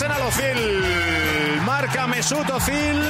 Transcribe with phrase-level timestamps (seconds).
[0.00, 1.62] Arsenal Ozil.
[1.66, 3.00] Marca Mesut Ozil.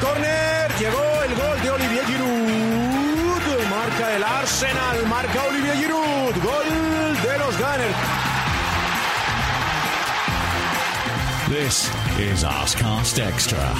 [0.00, 0.68] Corner.
[0.80, 3.68] Llegó el gol de Olivier Giroud.
[3.70, 5.06] Marca el Arsenal.
[5.06, 6.34] Marca Olivier Giroud.
[6.42, 7.96] Gol de los Gunners.
[11.48, 11.88] This
[12.18, 13.74] is Arsecast Extra.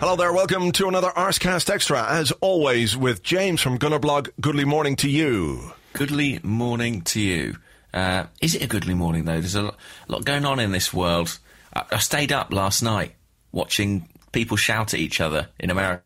[0.00, 4.28] Hello there, welcome to another Arsecast Extra, as always, with James from Gunnerblog.
[4.38, 5.72] Goodly morning to you.
[5.94, 7.56] Goodly morning to you.
[7.94, 9.40] Uh, is it a goodly morning though?
[9.40, 9.76] There's a lot,
[10.08, 11.38] a lot going on in this world.
[11.72, 13.14] I, I stayed up last night
[13.52, 16.02] watching people shout at each other in America.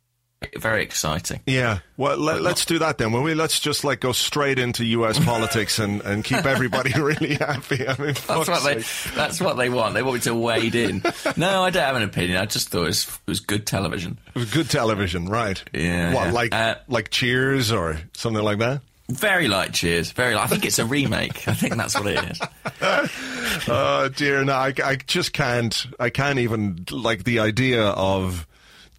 [0.56, 1.40] Very exciting.
[1.46, 3.10] Yeah, well, let, us do that then.
[3.10, 3.34] Will we?
[3.34, 5.18] Let's just like go straight into U.S.
[5.24, 7.88] politics and, and keep everybody really happy.
[7.88, 8.84] I mean, that's what they
[9.16, 9.94] that's what they want.
[9.94, 11.02] They want me to wade in.
[11.36, 12.36] no, I don't have an opinion.
[12.36, 14.20] I just thought it was, it was good television.
[14.28, 15.60] It was good television, right?
[15.72, 16.14] Yeah.
[16.14, 16.32] What yeah.
[16.32, 18.82] like uh, like Cheers or something like that?
[19.10, 20.12] Very light Cheers.
[20.12, 20.34] Very.
[20.34, 21.48] Like, I think it's a remake.
[21.48, 22.40] I think that's what it is.
[23.68, 25.86] oh dear, no, I, I just can't.
[25.98, 28.46] I can't even like the idea of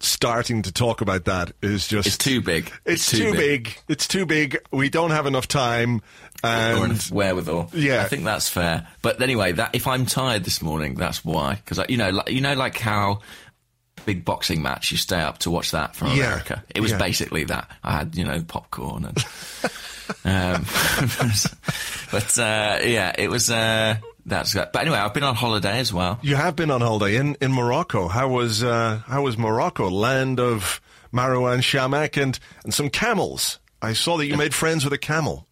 [0.00, 2.72] starting to talk about that is just it's too big.
[2.84, 3.64] It's, it's too, too big.
[3.64, 3.78] big.
[3.88, 4.58] It's too big.
[4.72, 6.02] We don't have enough time
[6.42, 7.70] and or enough wherewithal.
[7.72, 8.88] Yeah, I think that's fair.
[9.02, 11.54] But anyway, that if I'm tired this morning, that's why.
[11.54, 13.20] Because you know, like, you know, like how
[14.06, 16.24] big boxing match you stay up to watch that from yeah.
[16.24, 16.64] America.
[16.74, 16.98] It was yeah.
[16.98, 17.70] basically that.
[17.82, 19.18] I had you know popcorn and.
[20.24, 20.64] um,
[22.12, 23.50] but uh, yeah, it was.
[23.50, 24.68] Uh, that's good.
[24.72, 26.18] But anyway, I've been on holiday as well.
[26.22, 28.08] You have been on holiday in, in Morocco.
[28.08, 30.80] How was uh, how was Morocco, land of
[31.12, 33.58] Marouane Chamakh and and some camels?
[33.82, 35.46] I saw that you made friends with a camel.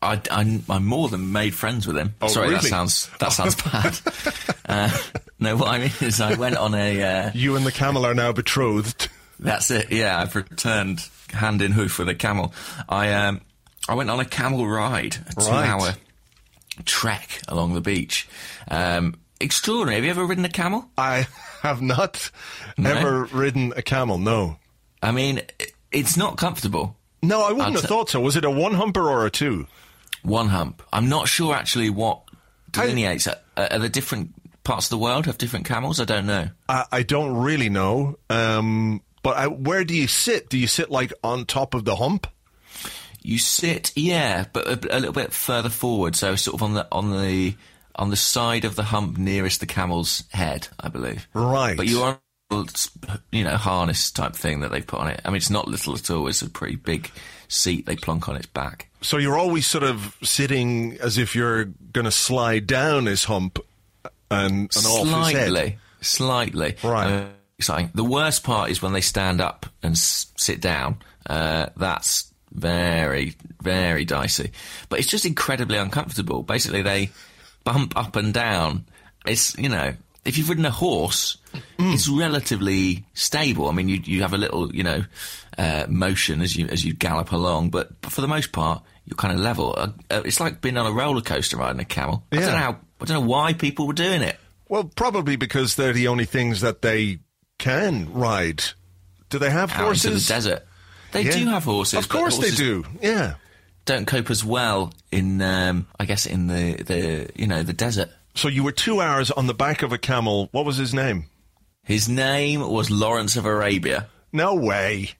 [0.00, 2.14] I, I, I more than made friends with him.
[2.22, 2.60] Oh, Sorry, really?
[2.60, 3.98] that sounds that sounds bad.
[4.66, 4.96] uh,
[5.40, 7.02] no, what I mean is I went on a.
[7.02, 9.08] Uh, you and the camel are now betrothed.
[9.40, 9.90] That's it.
[9.90, 12.52] Yeah, I've returned hand in hoof with a camel.
[12.88, 13.40] I um
[13.88, 15.94] I went on a camel ride, a two-hour
[16.84, 18.28] trek along the beach.
[18.70, 19.96] Um, extraordinary.
[19.96, 20.88] Have you ever ridden a camel?
[20.96, 21.26] I
[21.62, 22.30] have not
[22.76, 22.90] No?
[22.94, 24.18] ever ridden a camel.
[24.18, 24.58] No,
[25.02, 25.40] I mean,
[25.90, 26.96] it's not comfortable.
[27.22, 28.20] no, I wouldn't I'd have thought so.
[28.20, 29.66] Was it a one humper or a two?
[30.22, 30.82] One hump.
[30.92, 32.22] I'm not sure actually what
[32.70, 33.26] delineates.
[33.26, 34.34] Are, are the different
[34.64, 36.00] parts of the world have different camels?
[36.00, 36.48] I don't know.
[36.68, 38.18] I, I don't really know.
[38.28, 40.48] Um, but I, where do you sit?
[40.48, 42.26] Do you sit like on top of the hump?
[43.22, 46.86] You sit, yeah, but a, a little bit further forward, so sort of on the
[46.92, 47.56] on the
[47.96, 51.26] on the side of the hump nearest the camel's head, I believe.
[51.34, 51.76] Right.
[51.76, 52.68] But you are, on,
[53.32, 55.20] you know, harness type thing that they've put on it.
[55.24, 56.28] I mean, it's not little at all.
[56.28, 57.10] It's a pretty big
[57.48, 58.88] seat they plonk on its back.
[59.00, 63.58] So you're always sort of sitting as if you're going to slide down his hump
[64.30, 65.48] and, and off his head.
[65.48, 66.76] Slightly, slightly.
[66.82, 67.12] Right.
[67.12, 67.24] Uh,
[67.58, 67.90] exciting.
[67.94, 70.98] The worst part is when they stand up and s- sit down.
[71.28, 74.50] Uh, that's very, very dicey.
[74.88, 76.42] But it's just incredibly uncomfortable.
[76.42, 77.10] Basically, they
[77.64, 78.84] bump up and down.
[79.26, 79.94] It's you know,
[80.24, 81.36] if you've ridden a horse,
[81.78, 81.94] Mm.
[81.94, 83.68] it's relatively stable.
[83.68, 85.04] I mean, you you have a little you know
[85.58, 89.34] uh, motion as you as you gallop along, but for the most part, you're kind
[89.34, 89.74] of level.
[89.76, 92.24] Uh, uh, it's like being on a roller coaster riding a camel.
[92.32, 92.78] I don't know how.
[93.00, 94.38] I don't know why people were doing it.
[94.68, 97.18] Well, probably because they're the only things that they
[97.58, 98.62] can ride.
[99.30, 100.04] Do they have out horses?
[100.06, 100.66] into the desert.
[101.12, 101.32] They Yeah.
[101.32, 101.98] do have horses.
[101.98, 102.84] Of course they do.
[103.02, 103.34] Yeah.
[103.84, 108.10] Don't cope as well in, um, I guess, in the, the you know the desert.
[108.34, 110.48] So you were two hours on the back of a camel.
[110.52, 111.24] What was his name?
[111.82, 114.08] His name was Lawrence of Arabia.
[114.32, 115.12] No way.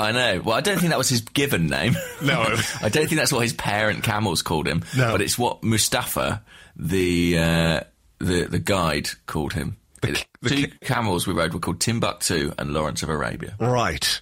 [0.00, 0.42] I know.
[0.44, 1.94] Well, I don't think that was his given name.
[2.22, 2.40] No.
[2.82, 4.82] I don't think that's what his parent camels called him.
[4.96, 5.12] No.
[5.12, 6.42] But it's what Mustafa,
[6.76, 7.80] the uh,
[8.18, 9.76] the the guide, called him.
[10.02, 13.54] The- the Two ca- camels we rode were called Timbuktu and Lawrence of Arabia.
[13.60, 14.20] Right.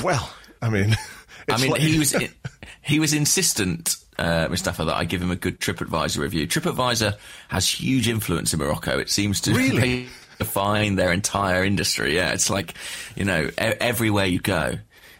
[0.00, 0.96] Well, I mean,
[1.48, 2.14] I mean, like- he was
[2.82, 6.46] he was insistent, uh, Mustafa, that I give him a good TripAdvisor review.
[6.46, 7.16] TripAdvisor
[7.48, 8.98] has huge influence in Morocco.
[8.98, 10.08] It seems to Really?
[10.38, 12.16] Define their entire industry.
[12.16, 12.74] Yeah, it's like
[13.16, 14.74] you know, e- everywhere you go,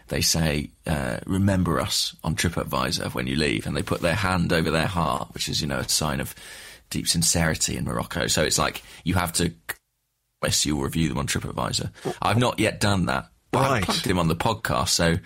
[0.07, 4.51] they say, uh, "Remember us" on TripAdvisor when you leave, and they put their hand
[4.53, 6.33] over their heart, which is you know a sign of
[6.89, 8.27] deep sincerity in Morocco.
[8.27, 9.53] So it's like you have to.
[10.43, 11.91] Yes, you'll review them on TripAdvisor.
[12.21, 13.77] I've not yet done that, but Right.
[13.81, 14.87] I've plugged him on the podcast.
[14.89, 15.17] So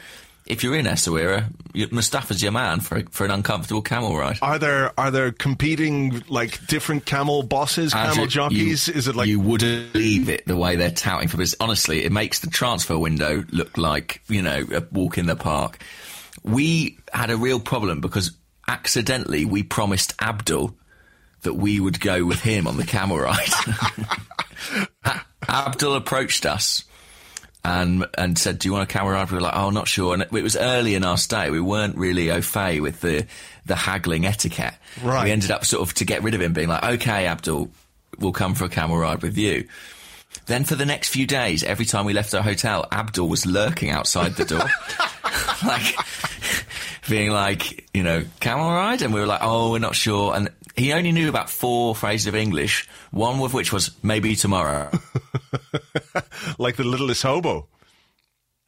[0.45, 1.45] if you're in Essaouira,
[1.91, 4.37] Mustafa's your man for for an uncomfortable camel ride.
[4.41, 8.87] Are there are there competing like different camel bosses, camel Andrew, jockeys?
[8.87, 11.55] you- Is it like you wouldn't believe it the way they're touting for this?
[11.59, 15.77] Honestly, it makes the transfer window look like you know a walk in the park.
[16.43, 18.31] We had a real problem because
[18.67, 20.75] accidentally we promised Abdul
[21.43, 23.49] that we would go with him on the camel ride.
[25.49, 26.83] Abdul approached us
[27.65, 30.13] and and said, "Do you want a camel ride?" We were like, "Oh, not sure."
[30.13, 33.25] And it was early in our stay; we weren't really au fait with the
[33.65, 34.73] the haggling etiquette.
[35.01, 35.23] Right.
[35.23, 37.71] We ended up sort of to get rid of him, being like, "Okay, Abdul,
[38.19, 39.67] we'll come for a camel ride with you."
[40.45, 43.89] Then for the next few days, every time we left our hotel, Abdul was lurking
[43.89, 44.59] outside the door,
[45.65, 45.95] like
[47.09, 50.49] being like, you know, camel ride, and we were like, "Oh, we're not sure." And
[50.75, 54.89] he only knew about four phrases of English, one of which was maybe tomorrow.
[56.57, 57.67] Like the littlest hobo.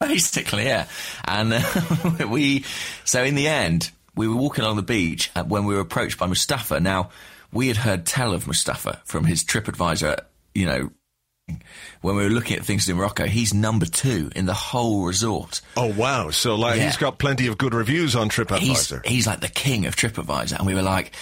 [0.00, 0.86] Basically, yeah.
[1.24, 2.64] And uh, we,
[3.04, 6.18] so in the end, we were walking along the beach uh, when we were approached
[6.18, 6.80] by Mustafa.
[6.80, 7.10] Now,
[7.52, 10.20] we had heard tell of Mustafa from his TripAdvisor,
[10.54, 10.90] you know,
[12.00, 13.24] when we were looking at things in Morocco.
[13.26, 15.60] He's number two in the whole resort.
[15.76, 16.30] Oh wow!
[16.30, 16.86] So like Yeah.
[16.86, 19.04] he's got plenty of good reviews on TripAdvisor.
[19.06, 20.58] he's like the king of TripAdvisor.
[20.58, 21.12] And we were like,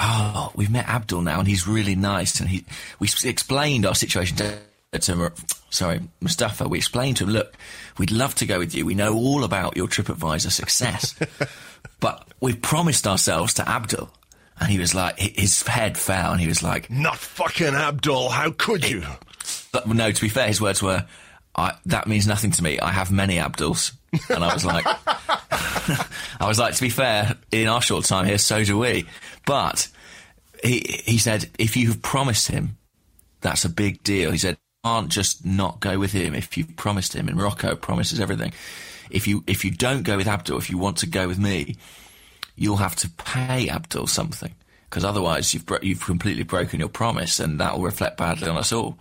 [0.00, 2.40] oh, we've met Abdul now and he's really nice.
[2.40, 2.64] And he,
[2.98, 4.58] we explained our situation to,
[4.98, 5.32] to
[5.70, 6.68] sorry, Mustafa.
[6.68, 7.54] We explained to him, look,
[7.98, 8.86] we'd love to go with you.
[8.86, 11.14] We know all about your TripAdvisor success,
[12.00, 14.10] but we've promised ourselves to Abdul.
[14.60, 18.28] And he was like, his head fell and he was like, Not fucking Abdul.
[18.28, 19.02] How could you?
[19.74, 21.04] But no, to be fair, his words were,
[21.86, 22.78] that means nothing to me.
[22.78, 23.92] I have many Abduls.
[24.30, 24.86] And I was like,
[26.40, 29.06] I was like, to be fair, in our short time here, so do we.
[29.44, 29.88] But
[30.62, 32.78] he, he said, if you've promised him,
[33.40, 34.30] that's a big deal.
[34.30, 37.28] He said, can't just not go with him if you've promised him.
[37.28, 38.52] In Morocco, promises everything.
[39.10, 41.76] If you, if you don't go with Abdul, if you want to go with me,
[42.54, 44.54] you'll have to pay Abdul something.
[44.88, 48.56] Because otherwise you've, bro- you've completely broken your promise and that will reflect badly on
[48.56, 48.96] us all.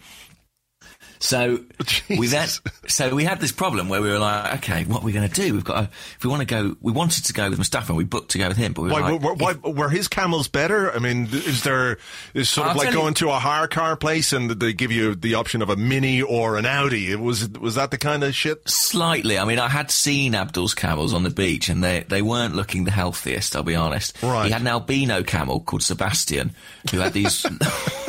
[1.24, 2.50] So oh, we then,
[2.90, 5.34] so we had this problem where we were like, okay, what are we going to
[5.34, 5.54] do?
[5.54, 5.84] We've got, to,
[6.18, 8.40] if we want to go, we wanted to go with Mustafa and we booked to
[8.40, 10.92] go with him, but we were Why, like, were, why, were his camels better?
[10.92, 11.98] I mean, is there
[12.34, 14.74] is sort of I'll like tell you- going to a hire car place and they
[14.74, 17.10] give you the option of a mini or an Audi?
[17.10, 18.68] It was was that the kind of shit?
[18.68, 19.38] Slightly.
[19.40, 22.84] I mean, I had seen Abdul's camels on the beach, and they they weren't looking
[22.84, 23.56] the healthiest.
[23.56, 24.22] I'll be honest.
[24.22, 24.48] Right.
[24.48, 26.54] He had an albino camel called Sebastian,
[26.92, 27.46] who had these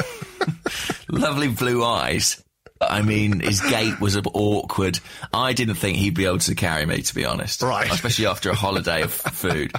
[1.09, 2.43] lovely blue eyes.
[2.81, 4.99] I mean, his gait was a bit awkward.
[5.32, 7.62] I didn't think he'd be able to carry me, to be honest.
[7.62, 7.91] Right.
[7.91, 9.73] Especially after a holiday of food.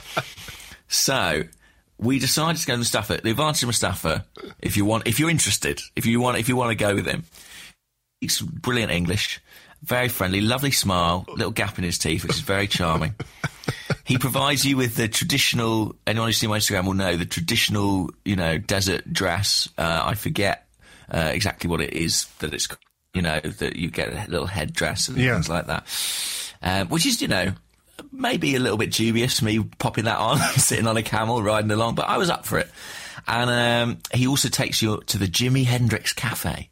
[0.87, 1.43] So
[1.97, 3.19] we decided to go to Mustafa.
[3.21, 4.25] The advantage of Mustafa,
[4.59, 7.05] if you want, if you're interested, if you want, if you want to go with
[7.05, 7.25] him,
[8.21, 9.41] he's brilliant English,
[9.83, 13.15] very friendly, lovely smile, little gap in his teeth, which is very charming.
[14.03, 15.95] he provides you with the traditional.
[16.07, 19.69] Anyone who's seen my Instagram will know the traditional, you know, desert dress.
[19.77, 20.64] Uh, I forget
[21.11, 22.67] uh, exactly what it is that it's,
[23.13, 25.33] you know, that you get a little headdress and Yeah.
[25.33, 25.85] things like that,
[26.61, 27.53] um, which is, you know.
[28.11, 31.71] Maybe a little bit dubious, to me popping that on, sitting on a camel, riding
[31.71, 32.69] along, but I was up for it.
[33.25, 36.69] And um, he also takes you to the Jimi Hendrix Cafe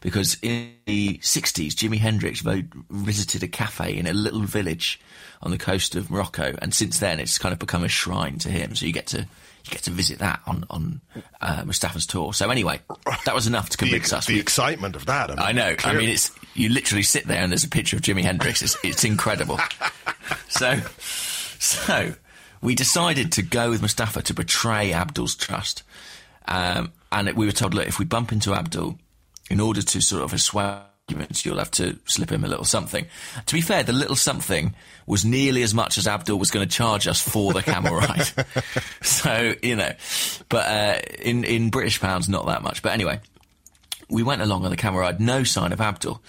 [0.00, 2.42] because in the 60s, Jimi Hendrix
[2.90, 4.98] visited a cafe in a little village
[5.42, 8.48] on the coast of Morocco, and since then it's kind of become a shrine to
[8.48, 8.74] him.
[8.74, 9.26] So you get to
[9.64, 11.00] you get to visit that on on
[11.40, 12.32] uh, Mustafa's tour.
[12.34, 12.80] So anyway,
[13.26, 14.26] that was enough to The, convince us.
[14.26, 15.38] the We- excitement of that.
[15.38, 15.68] I know.
[15.68, 15.98] I clearly.
[16.00, 18.62] mean, it's you literally sit there and there's a picture of Jimi Hendrix.
[18.62, 19.58] It's, it's incredible.
[20.48, 20.78] so,
[21.58, 22.14] so
[22.60, 25.82] we decided to go with Mustafa to betray Abdul's trust,
[26.46, 28.98] um, and we were told, look, if we bump into Abdul,
[29.50, 33.06] in order to sort of assuage arguments, you'll have to slip him a little something.
[33.46, 34.74] To be fair, the little something
[35.06, 38.30] was nearly as much as Abdul was going to charge us for the camel ride.
[39.02, 39.92] so you know,
[40.48, 42.82] but uh, in in British pounds, not that much.
[42.82, 43.20] But anyway,
[44.08, 46.22] we went along on the camera ride, no sign of Abdul.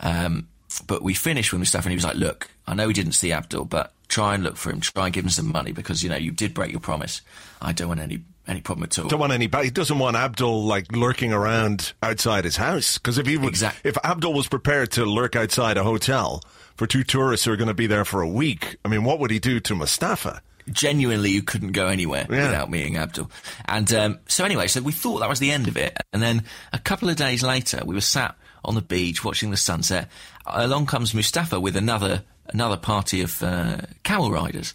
[0.00, 0.48] Um,
[0.86, 3.32] but we finished with Mustafa and he was like, look, I know we didn't see
[3.32, 6.10] Abdul, but try and look for him, try and give him some money because, you
[6.10, 7.22] know, you did break your promise.
[7.62, 9.08] I don't want any, any problem at all.
[9.08, 9.48] Don't want any.
[9.62, 13.80] He doesn't want Abdul like lurking around outside his house because if he would, Exact-
[13.84, 16.42] if Abdul was prepared to lurk outside a hotel
[16.76, 19.18] for two tourists who are going to be there for a week, I mean, what
[19.18, 20.42] would he do to Mustafa?
[20.72, 22.46] genuinely you couldn't go anywhere Yeah.
[22.48, 23.30] without meeting Abdul.
[23.66, 25.96] And um, so anyway, so we thought that was the end of it.
[26.12, 28.34] And then a couple of days later, we were sat
[28.64, 30.10] on the beach watching the sunset.
[30.44, 34.74] Along comes Mustafa with another another party of uh, camel riders,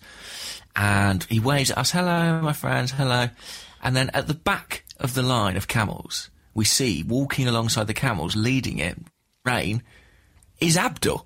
[0.76, 3.30] and he waves at us, "Hello, my friends, hello."
[3.82, 7.94] And then at the back of the line of camels, we see walking alongside the
[7.94, 8.98] camels, leading it,
[9.46, 9.84] rain,
[10.60, 11.26] is Abdul.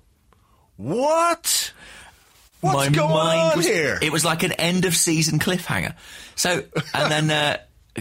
[0.76, 1.72] What?
[2.60, 3.98] What's my going mind on was, here?
[4.00, 5.94] It was like an end of season cliffhanger.
[6.34, 7.58] So, and then, uh,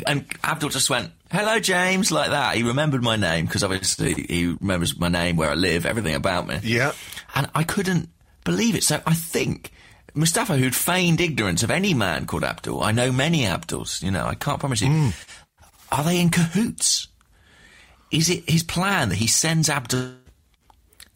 [0.07, 2.55] and Abdul just went, hello, James, like that.
[2.55, 6.47] He remembered my name because obviously he remembers my name, where I live, everything about
[6.47, 6.59] me.
[6.63, 6.93] Yeah.
[7.35, 8.09] And I couldn't
[8.43, 8.83] believe it.
[8.83, 9.71] So I think
[10.15, 14.25] Mustafa, who'd feigned ignorance of any man called Abdul, I know many Abduls, you know,
[14.25, 14.87] I can't promise you.
[14.87, 15.09] Hmm.
[15.91, 17.09] Are they in cahoots?
[18.11, 20.13] Is it his plan that he sends Abdul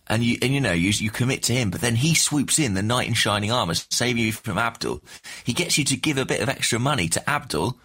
[0.07, 2.73] and you and you know you you commit to him, but then he swoops in
[2.73, 5.01] the knight in shining armor, saving you from Abdul.
[5.43, 7.77] He gets you to give a bit of extra money to Abdul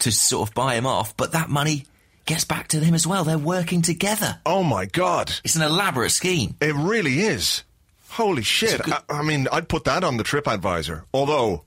[0.00, 1.86] to sort of buy him off, but that money
[2.26, 3.24] gets back to him as well.
[3.24, 4.40] They're working together.
[4.44, 5.32] Oh my God.
[5.44, 6.56] It's an elaborate scheme.
[6.60, 7.64] It really is.
[8.10, 8.82] Holy shit.
[8.82, 11.04] good- I, I mean, I'd put that on the TripAdvisor.
[11.14, 11.64] Although,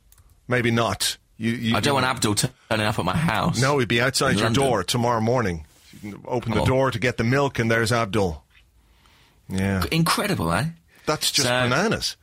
[0.47, 1.17] maybe not.
[1.38, 3.59] You, you, I don't want Abdul turning up at my house.
[3.62, 4.63] No, he'd be outside your London.
[4.63, 5.65] door tomorrow morning.
[6.01, 6.65] You can open the Oh.
[6.65, 8.43] door to get the milk, and there's Abdul.
[9.50, 9.83] Yeah.
[9.91, 10.65] Incredible, eh?
[11.05, 12.15] That's just So- bananas.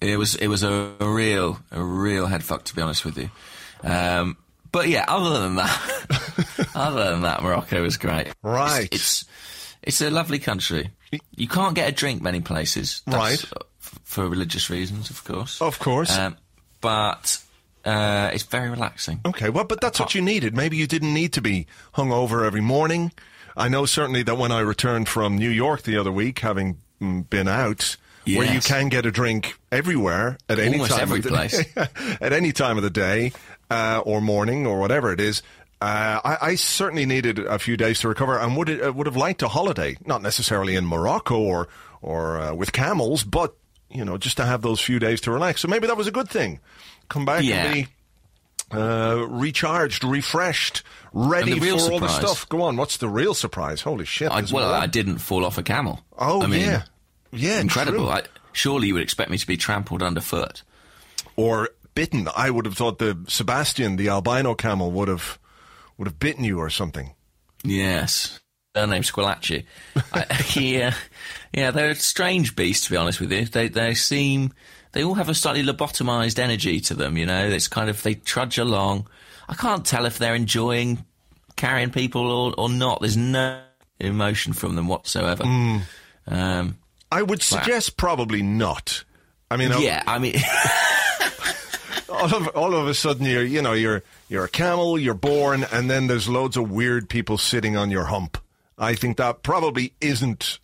[0.00, 3.18] It was it was a, a real a real head fuck to be honest with
[3.18, 3.28] you.
[3.82, 4.38] Um,
[4.72, 8.28] but yeah, other than that, other than that, Morocco was great.
[8.42, 8.88] Right.
[8.92, 9.24] It's, it's
[9.82, 10.90] it's a lovely country.
[11.36, 13.44] You can't get a drink many places, That's, Right.
[13.52, 15.60] uh, f- For religious reasons, of course.
[15.60, 16.16] Of course.
[16.16, 16.36] Um,
[16.80, 17.38] but
[17.84, 19.20] uh, it's very relaxing.
[19.24, 20.54] Okay, well, but that's what you needed.
[20.54, 23.12] Maybe you didn't need to be hungover every morning.
[23.56, 27.28] I know certainly that when I returned from New York the other week, having mm,
[27.28, 31.30] been out, where you can get a drink everywhere at any time every of the
[31.30, 31.64] place.
[32.20, 33.32] at any time of the day
[33.70, 35.42] uh, or morning or whatever it is.
[35.80, 39.16] Uh, I, I certainly needed a few days to recover, and would uh, would have
[39.16, 41.68] liked a holiday, not necessarily in Morocco or
[42.02, 43.54] or uh, with camels, but
[43.88, 45.62] you know, just to have those few days to relax.
[45.62, 46.60] So maybe that was a good thing.
[47.08, 47.64] Come back Yeah.
[47.64, 47.88] and be
[48.72, 50.82] uh, recharged, refreshed,
[51.12, 52.48] ready for real all the stuff.
[52.48, 53.80] Go on, what's the real surprise?
[53.80, 54.30] Holy shit!
[54.30, 54.70] I, well.
[54.72, 56.00] I didn't fall off a camel.
[56.18, 56.82] oh I mean, yeah,
[57.32, 58.08] yeah, incredible.
[58.08, 58.22] I,
[58.52, 60.62] surely you would expect me to be trampled underfoot.
[61.36, 62.28] or bitten.
[62.36, 65.39] I would have thought the Sebastian, the albino camel, would have
[66.00, 67.12] would have bitten you or something.
[67.62, 68.40] Yes.
[68.74, 69.66] Her name's Squillaci.
[70.60, 70.94] Yeah,
[71.52, 73.44] yeah, they're a strange beast, to be honest with you.
[73.44, 74.52] They they seem
[74.92, 77.18] they all have a slightly lobotomized energy to them.
[77.18, 79.08] You know, it's kind of they trudge along.
[79.48, 81.04] I can't tell if they're enjoying
[81.56, 83.00] carrying people or, or not.
[83.00, 83.60] There's no
[83.98, 85.44] emotion from them whatsoever.
[86.26, 86.78] Um,
[87.12, 89.04] I would suggest probably not.
[89.50, 90.34] I mean, yeah, I mean,
[92.20, 95.64] all of all of a sudden you're you know you're you're a camel, you're born,
[95.72, 98.38] and then there's loads of weird people sitting on your hump.
[98.78, 100.58] I think that probably isn't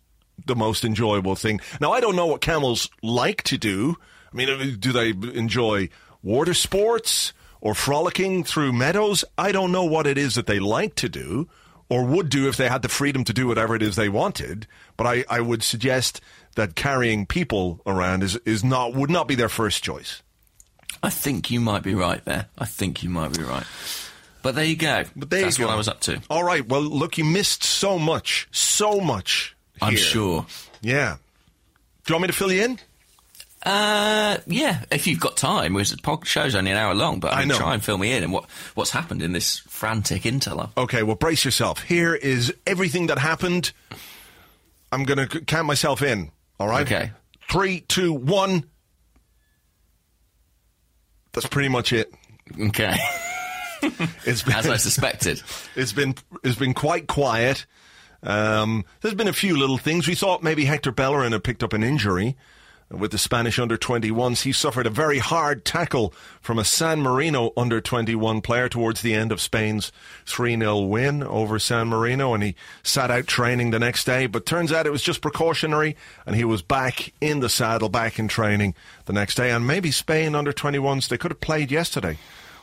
[0.45, 1.59] the most enjoyable thing.
[1.81, 3.95] Now I don't know what camels like to do.
[4.31, 5.89] I mean, uh, do they enjoy
[6.21, 9.25] water sports or frolicking through meadows?
[9.37, 11.47] I don't know what it is that they like to do
[11.89, 14.67] or would do if they had the freedom to do whatever it is they wanted.
[14.97, 16.21] But I, I would suggest
[16.55, 20.21] that carrying people around is, is not would not be their first choice.
[21.03, 22.47] I think you might be right there.
[22.57, 23.65] I think you might be right.
[24.41, 25.03] But there you go.
[25.15, 26.21] But there That's what I was up to.
[26.29, 26.67] All right.
[26.67, 29.55] Well, look, you missed so much, so much.
[29.81, 29.99] I'm here.
[29.99, 30.45] sure.
[30.81, 31.17] Yeah.
[32.05, 32.79] Do you want me to fill you in?
[33.63, 37.37] Uh, yeah, if you've got time, because the show's only an hour long, but I,
[37.37, 37.57] I mean, know.
[37.57, 40.69] try and fill me in and what what's happened in this frantic interlude.
[40.77, 41.03] Okay.
[41.03, 41.81] Well, brace yourself.
[41.83, 43.73] Here is everything that happened.
[44.91, 46.31] I'm going to count myself in.
[46.59, 46.85] All right.
[46.85, 47.11] Okay.
[47.49, 48.63] Three, two, one.
[51.37, 52.11] That's pretty much it.
[52.59, 52.97] Okay,
[54.25, 55.39] It's been, as I suspected.
[55.75, 57.67] It's been it's been quite quiet.
[58.23, 60.07] Um, there's been a few little things.
[60.07, 62.35] We thought maybe Hector Bellerin had picked up an injury
[62.89, 64.43] with the Spanish under 21s.
[64.43, 69.13] He suffered a very hard tackle from a San Marino under 21 player towards the
[69.13, 69.91] end of Spain's
[70.25, 74.27] 3 0 win over San Marino, and he sat out training the next day.
[74.27, 78.19] But turns out it was just precautionary, and he was back in the saddle, back
[78.19, 78.75] in training
[79.05, 79.51] the next day.
[79.51, 82.17] And maybe Spain under 21s, they could have played yesterday,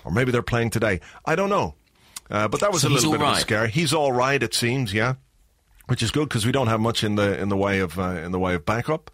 [0.04, 1.00] or maybe they're playing today.
[1.26, 1.74] I don't know.
[2.30, 3.66] Uh, but that was So a little bit all of a scare.
[3.66, 4.94] He's all right, it seems.
[4.94, 5.16] Yeah,
[5.86, 8.20] which is good because we don't have much in the in the way of uh,
[8.24, 9.10] in the way of backup.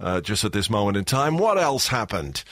[0.00, 2.42] Uh, just at this moment in time, what else happened?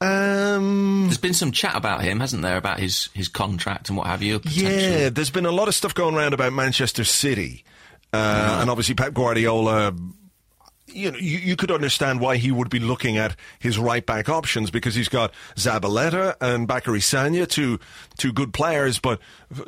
[0.00, 4.06] Um, There's been some chat about him, hasn't there, about his, his contract and what
[4.06, 4.40] have you?
[4.44, 7.64] yeah, there's been a lot of stuff going around about Manchester City,
[8.12, 9.92] uh, and obviously Pep Guardiola.
[10.86, 14.28] You know, you, you could understand why he would be looking at his right back
[14.28, 17.80] options because he's got Zabaleta and Bacary Sagna, two
[18.16, 19.18] two good players, but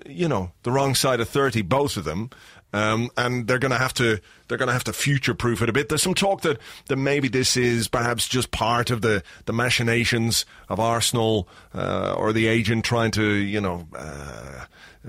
[0.05, 2.31] you know the wrong side of thirty, both of them,
[2.73, 5.69] um, and they're going to have to they're going to have to future proof it
[5.69, 5.89] a bit.
[5.89, 10.45] There's some talk that that maybe this is perhaps just part of the the machinations
[10.69, 13.87] of Arsenal uh, or the agent trying to you know.
[13.95, 14.65] Uh,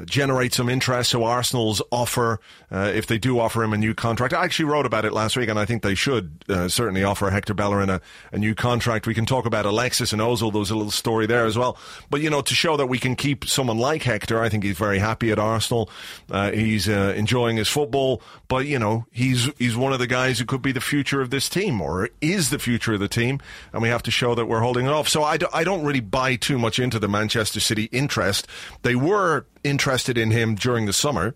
[0.06, 1.12] generate some interest.
[1.12, 2.40] So Arsenal's offer,
[2.72, 5.38] uh, if they do offer him a new contract, I actually wrote about it last
[5.38, 8.02] week, and I think they should uh, certainly offer Hector Bellerin a,
[8.32, 9.08] a new contract.
[9.08, 10.52] We can talk about Alexis and Ozil.
[10.52, 11.78] There was a little story there as well.
[12.10, 14.78] But you know, to show that we can keep someone like Hector, I think he's
[14.78, 15.90] very happy at Arsenal.
[16.30, 20.40] Uh, he's uh, enjoying his football, but you know, he's he's one of the guys
[20.40, 23.40] who could be the future of this team, or is the future of the team,
[23.74, 25.08] and we have to show that we're holding it off.
[25.08, 28.48] So I, I don't really buy too much into the Manchester City interest.
[28.84, 31.36] They were interested in him during the summer.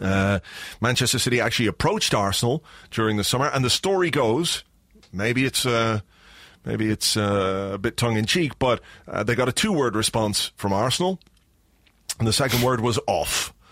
[0.00, 0.40] Uh,
[0.80, 4.64] Manchester City actually approached Arsenal during the summer, and the story goes,
[5.12, 6.00] maybe it's uh,
[6.64, 9.96] maybe it's uh, a bit tongue in cheek, but uh, they got a two word
[9.96, 11.20] response from Arsenal,
[12.18, 13.52] and the second word was off.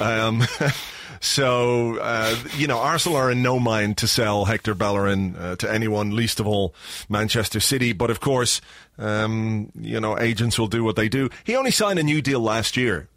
[0.00, 0.42] Um,
[1.20, 5.70] so uh, you know, Arsenal are in no mind to sell Hector Bellerin uh, to
[5.70, 6.74] anyone, least of all
[7.08, 7.92] Manchester City.
[7.92, 8.60] But of course,
[8.98, 11.28] um, you know, agents will do what they do.
[11.44, 13.08] He only signed a new deal last year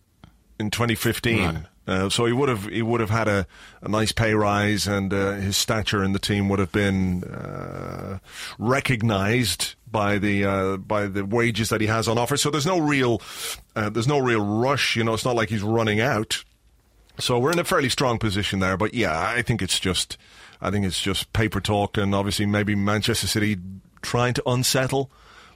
[0.59, 1.39] in 2015.
[1.39, 1.65] Right.
[1.89, 3.47] Uh, so he would have he would have had a,
[3.81, 8.19] a nice pay rise, and uh, his stature in the team would have been uh,
[8.59, 12.37] recognised by the uh, by the wages that he has on offer.
[12.37, 13.23] So there's no real
[13.75, 14.95] uh, there's no real rush.
[14.95, 16.43] You know, it's not like he's running out.
[17.19, 18.77] So we're in a fairly strong position there.
[18.77, 20.17] But yeah, I think it's just
[20.61, 23.57] I think it's just paper talk, and obviously maybe Manchester City
[24.01, 25.09] trying to unsettle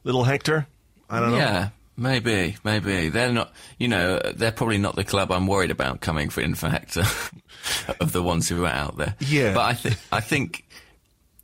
[0.04, 0.68] little Hector.
[1.10, 1.38] I don't know.
[1.38, 3.54] Yeah, maybe, maybe they're not.
[3.78, 7.04] You know, they're probably not the club I'm worried about coming for in for Hector
[8.00, 9.16] of the ones who are out there.
[9.20, 9.54] Yeah.
[9.54, 10.66] but I think I think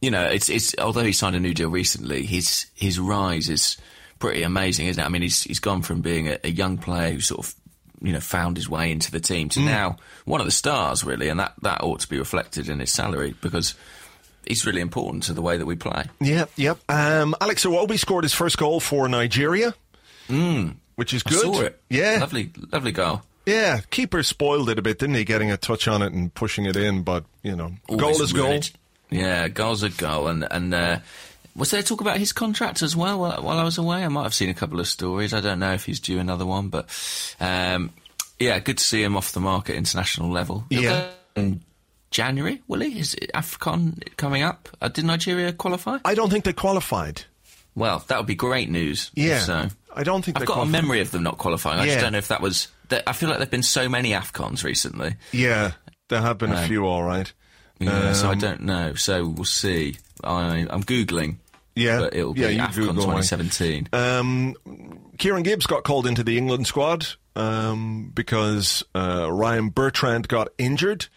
[0.02, 3.78] you know it's it's although he signed a new deal recently, his his rise is
[4.20, 5.06] pretty amazing, isn't it?
[5.06, 7.56] I mean, he's he's gone from being a, a young player who sort of
[8.02, 11.30] you know found his way into the team to now one of the stars really,
[11.30, 13.76] and that that ought to be reflected in his salary because.
[14.48, 16.06] He's really important to the way that we play.
[16.22, 16.80] Yep, yep.
[16.90, 19.76] Um, Alex Iwobi scored his first goal for Nigeria,
[20.96, 21.76] which is good.
[21.90, 23.22] Yeah, lovely, lovely goal.
[23.46, 23.82] yeah.
[23.92, 25.24] Keeper spoiled it a bit, didn't he?
[25.24, 28.34] Getting a touch on it and pushing it in, but you know, goal Always is
[28.34, 28.70] really- goal.
[29.12, 30.28] Yeah, goal's a goal.
[30.30, 31.00] And and uh,
[31.56, 34.04] was there talk about his contract as well while, while I was away?
[34.04, 35.34] I might have seen a couple of stories.
[35.34, 36.88] I don't know if he's due another one, but
[37.40, 37.92] um,
[38.40, 40.66] yeah, good to see him off the market international level.
[40.70, 41.08] Yeah.
[41.36, 41.62] in
[42.12, 43.00] January, will he?
[43.00, 44.70] Is it AFCON coming up?
[44.82, 46.00] Uh, did Nigeria qualify?
[46.06, 47.22] I don't think they qualified.
[47.76, 49.12] Well, that would be great news.
[49.14, 51.80] Yeah, So I don't think I've got a memory of them not qualifying.
[51.80, 51.94] I Yeah.
[51.94, 52.68] just don't know if that was.
[53.06, 55.16] I feel like there've been so many AFCONs recently.
[55.32, 55.74] Yeah,
[56.10, 57.32] there have been a Um, few, all right.
[57.80, 58.96] Yeah, so I Um, don't know.
[58.96, 59.98] So we'll see.
[60.24, 61.38] I, I'm googling.
[61.76, 63.90] Yeah, but it'll be you AFCON Google 2017.
[63.94, 64.56] Um,
[65.18, 71.08] Kieran Gibbs got called into the England squad um, because uh, Ryan Bertrand got injured.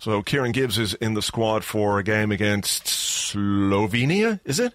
[0.00, 4.40] So Kieran Gibbs is in the squad for a game against Slovenia.
[4.44, 4.72] Is it?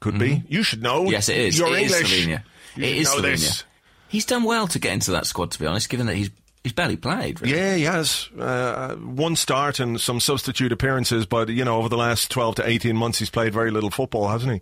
[0.00, 0.42] Could be.
[0.48, 1.04] You should know.
[1.04, 1.10] Mm.
[1.10, 1.58] yes, it is.
[1.58, 2.26] You're it is English.
[2.26, 2.42] Slovenia.
[2.76, 3.22] You it is Slovenia.
[3.22, 3.64] this.
[4.08, 6.30] He's done well to get into that squad, to be honest, given that he's
[6.66, 7.40] he's barely played.
[7.40, 7.56] Really.
[7.56, 11.96] Yeah, he has uh, one start and some substitute appearances, but you know, over the
[11.96, 14.60] last twelve to eighteen months, he's played very little football, hasn't he?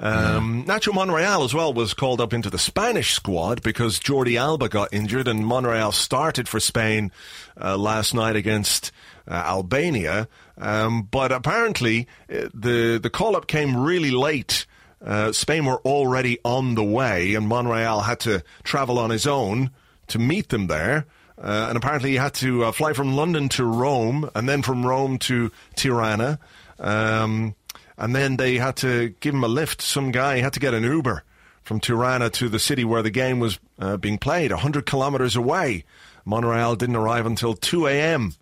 [0.00, 4.70] Um, Nacho Monreal as well was called up into the Spanish squad because Jordi Alba
[4.70, 7.12] got injured, and Monreal started for Spain
[7.60, 8.90] uh, last night against
[9.28, 10.28] uh, Albania.
[10.56, 14.64] Um, but apparently, uh, the the call up came really late.
[15.04, 19.70] Uh, Spain were already on the way, and Monreal had to travel on his own
[20.06, 21.04] to meet them there.
[21.38, 24.86] Uh, and apparently, he had to uh, fly from London to Rome, and then from
[24.86, 26.38] Rome to Tirana.
[26.78, 27.54] Um,
[27.98, 29.82] and then they had to give him a lift.
[29.82, 31.24] Some guy had to get an Uber
[31.62, 35.84] from Tirana to the city where the game was uh, being played, 100 kilometres away.
[36.24, 38.34] Monreal didn't arrive until 2 a.m.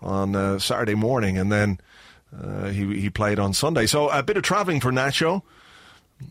[0.00, 1.78] on uh, Saturday morning, and then
[2.36, 3.86] uh, he, he played on Sunday.
[3.86, 5.42] So a bit of travelling for Nacho.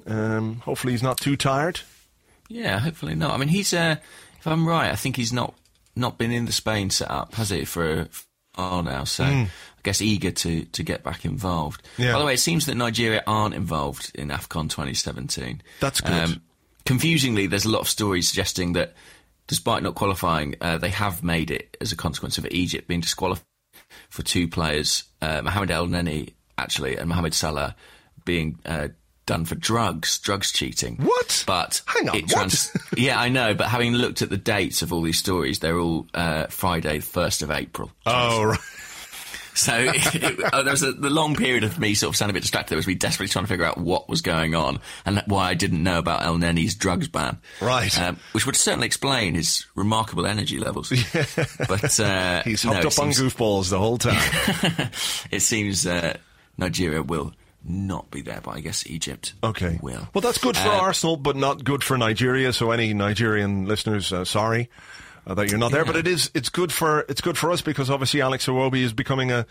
[0.06, 1.82] Um, hopefully, he's not too tired.
[2.50, 3.32] Yeah, hopefully not.
[3.32, 3.74] I mean, he's.
[3.74, 3.98] Uh,
[4.40, 5.54] if I'm right, I think he's not
[5.98, 8.08] not been in the Spain setup, has it, for a
[8.56, 9.04] while now?
[9.04, 9.50] So I
[9.84, 11.84] guess eager to to get back involved.
[11.98, 12.14] Yeah.
[12.14, 15.62] By the way, it seems that Nigeria aren't involved in Afcon 2017.
[15.80, 16.42] That's good.
[16.86, 18.94] confusingly, there's a lot of stories suggesting that,
[19.48, 23.46] despite not qualifying, uh, they have made it as a consequence of Egypt being disqualified
[24.10, 27.76] for two players, uh, Mohamed El Neni actually and Mohamed Salah
[28.26, 28.60] being.
[28.66, 28.90] Uh,
[29.28, 30.96] Done for drugs, drugs cheating.
[30.98, 31.44] What?
[31.46, 32.72] But Hang on, it what?
[32.98, 33.54] yeah, I know.
[33.54, 37.42] But having looked at the dates of all these stories, they're all uh, Friday, first
[37.42, 37.92] of April.
[38.06, 38.60] Oh, right.
[39.54, 42.38] So it, uh, there was a, the long period of me sort of sounding a
[42.38, 42.70] bit distracted.
[42.70, 45.56] There was me desperately trying to figure out what was going on and why I
[45.56, 47.40] didn't know about El Neni's drugs ban.
[47.60, 48.00] Right.
[48.00, 50.94] Um, which would certainly explain his remarkable energy levels.
[51.68, 54.90] But uh, He's no, hooked it up on goofballs the whole time.
[55.32, 56.16] It seems uh,
[56.58, 59.80] Nigeria will not be there, but I guess Egypt Okay.
[59.82, 60.08] will.
[60.14, 62.54] Well, that's good for Uh, Arsenal, but not good for Nigeria.
[62.54, 64.70] So, any Nigerian listeners, uh, sorry
[65.26, 65.84] uh, that you're not there.
[65.86, 68.94] But it is it's good for it's good for us because obviously Alex Iwobi is
[68.94, 69.46] becoming a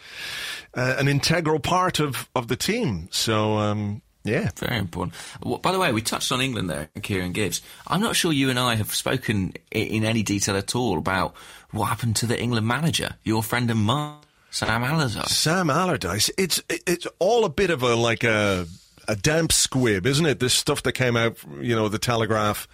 [0.75, 3.09] uh, an integral part of of the team.
[3.11, 4.51] So, um, yeah.
[4.57, 5.15] Very important.
[5.43, 7.61] Well, by the way, we touched on England there, Kieran Gibbs.
[7.87, 11.35] I'm not sure you and I have spoken in any detail at all about
[11.71, 14.17] what happened to the England manager, your friend and mine,
[14.51, 15.31] Sam Allardyce.
[15.31, 16.31] Sam Allardyce.
[16.39, 18.67] It's it's all a bit of a like a
[19.09, 20.41] a damp squib, isn't it?
[20.41, 22.67] This stuff that came out, you know, the Telegraph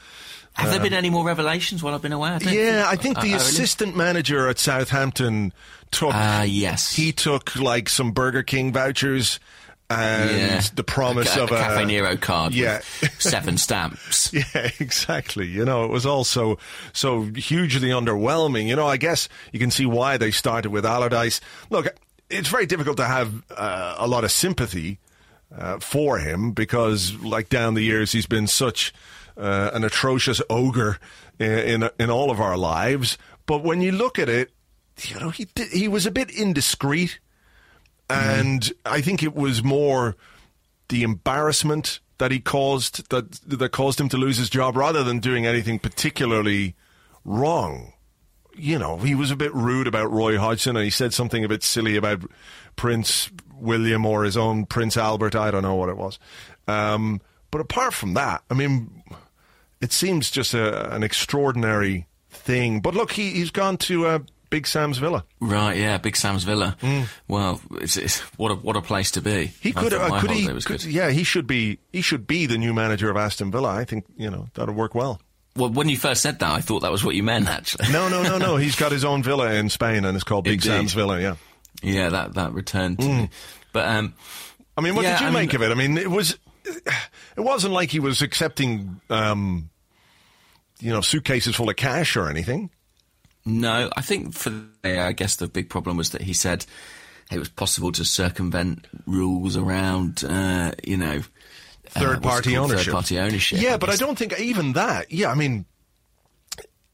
[0.54, 2.30] Have there been any more revelations while I've been away?
[2.30, 5.52] I Yeah, I think the Uh, assistant manager at Southampton
[5.90, 6.12] took.
[6.14, 6.92] Ah, yes.
[6.92, 9.40] he took like some Burger King vouchers
[9.98, 10.62] and Yeah.
[10.74, 12.80] the promise a, of a a Cafe Nero card Yeah.
[13.00, 14.32] with seven stamps.
[14.54, 15.46] Yeah, exactly.
[15.46, 16.58] You know, it was also
[16.92, 18.66] so hugely underwhelming.
[18.66, 21.40] You know, I guess you can see why they started with Allardyce.
[21.70, 21.88] Look,
[22.30, 24.98] it's very difficult to have uh, a lot of sympathy
[25.56, 28.92] uh, for him because, like down the years, he's been such
[29.36, 30.98] uh, an atrocious ogre
[31.38, 33.18] in, in in all of our lives.
[33.44, 34.50] But when you look at it,
[35.02, 37.18] you know, he did, he was a bit indiscreet,
[38.12, 40.16] and I think it was more
[40.88, 45.18] the embarrassment that he caused that that caused him to lose his job rather than
[45.18, 46.74] doing anything particularly
[47.24, 47.92] wrong.
[48.54, 51.48] You know, he was a bit rude about Roy Hodgson and he said something a
[51.48, 52.22] bit silly about
[52.76, 55.34] Prince William or his own Prince Albert.
[55.34, 56.18] I don't know what it was.
[56.68, 59.02] Um, but apart from that, I mean,
[59.80, 62.80] it seems just a, an extraordinary thing.
[62.80, 64.18] But look, he, he's gone to uh,
[64.52, 65.24] Big Sam's Villa.
[65.40, 66.76] Right, yeah, Big Sam's Villa.
[67.26, 69.30] Well, it's, it's, what a what a place to be.
[69.30, 69.52] Mm.
[69.60, 70.46] He could, uh, could he?
[70.52, 70.92] was could- good.
[70.92, 71.78] yeah, he should be.
[71.92, 73.70] He should be the new manager of Aston Villa.
[73.74, 75.20] I think you know that'll work well.
[75.56, 77.48] Well, when you first said that, I thought that was what you meant.
[77.48, 78.56] Actually, No, no, no, no.
[78.56, 80.68] He's got his own villa in Spain, and it's called Big Indeed.
[80.68, 81.20] Sam's Villa.
[81.20, 81.36] Yeah.
[81.82, 83.02] yeah, that that returned Mm.
[83.02, 83.30] to me.
[83.72, 84.14] But um,
[84.76, 85.70] I mean, what Yeah, did you I mean- make of it?
[85.70, 86.38] I mean, it was.
[86.64, 89.70] It wasn't like he was accepting, um,
[90.80, 92.70] you know, suitcases full of cash or anything.
[93.44, 94.52] No, I think for
[94.84, 96.64] I guess the big problem was that he said
[97.30, 101.22] it was possible to circumvent rules around, uh, you know,
[101.86, 102.86] Third party ownership.
[102.86, 103.60] Third party ownership.
[103.60, 105.12] Yeah, but I don't think even that.
[105.12, 105.66] Yeah, I mean,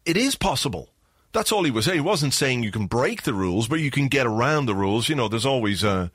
[0.05, 0.89] it is possible.
[1.33, 1.97] That's all he was saying.
[1.99, 5.09] He wasn't saying you can break the rules, but you can get around the rules.
[5.09, 6.11] You know, there's always a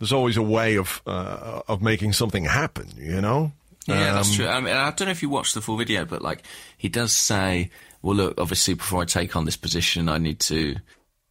[0.00, 2.88] there's always a way of uh, of making something happen.
[2.96, 3.52] You know.
[3.86, 4.48] Yeah, that's Um, true.
[4.48, 6.42] I, mean, I don't know if you watched the full video, but like
[6.76, 7.70] he does say,
[8.04, 10.76] "Well, look, obviously, before I take on this position, I need to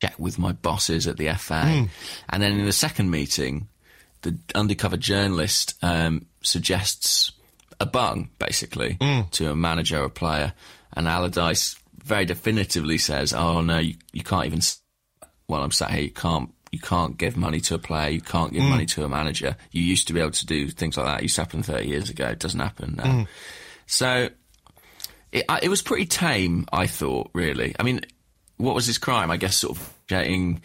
[0.01, 1.83] check with my bosses at the FA." Hmm.
[2.29, 3.67] And then in the second meeting,
[4.23, 7.31] the undercover journalist um, suggests
[7.79, 9.21] a bung, basically, Hmm.
[9.31, 10.53] to a manager or a player,
[10.93, 14.61] and Allardyce very definitively says, "Oh no, you, you can't even."
[15.47, 16.49] While I'm sat here, you can't.
[16.71, 18.09] You can't give money to a player.
[18.09, 19.55] You can't give money to a manager.
[19.71, 21.19] You used to be able to do things like that.
[21.19, 22.29] It used to happen 30 years ago.
[22.29, 23.27] It doesn't happen now.
[23.85, 24.29] So
[25.33, 27.29] it, I- it was pretty tame, I thought.
[27.33, 28.01] Really, I mean,
[28.57, 29.29] what was his crime?
[29.31, 30.61] I guess sort of getting,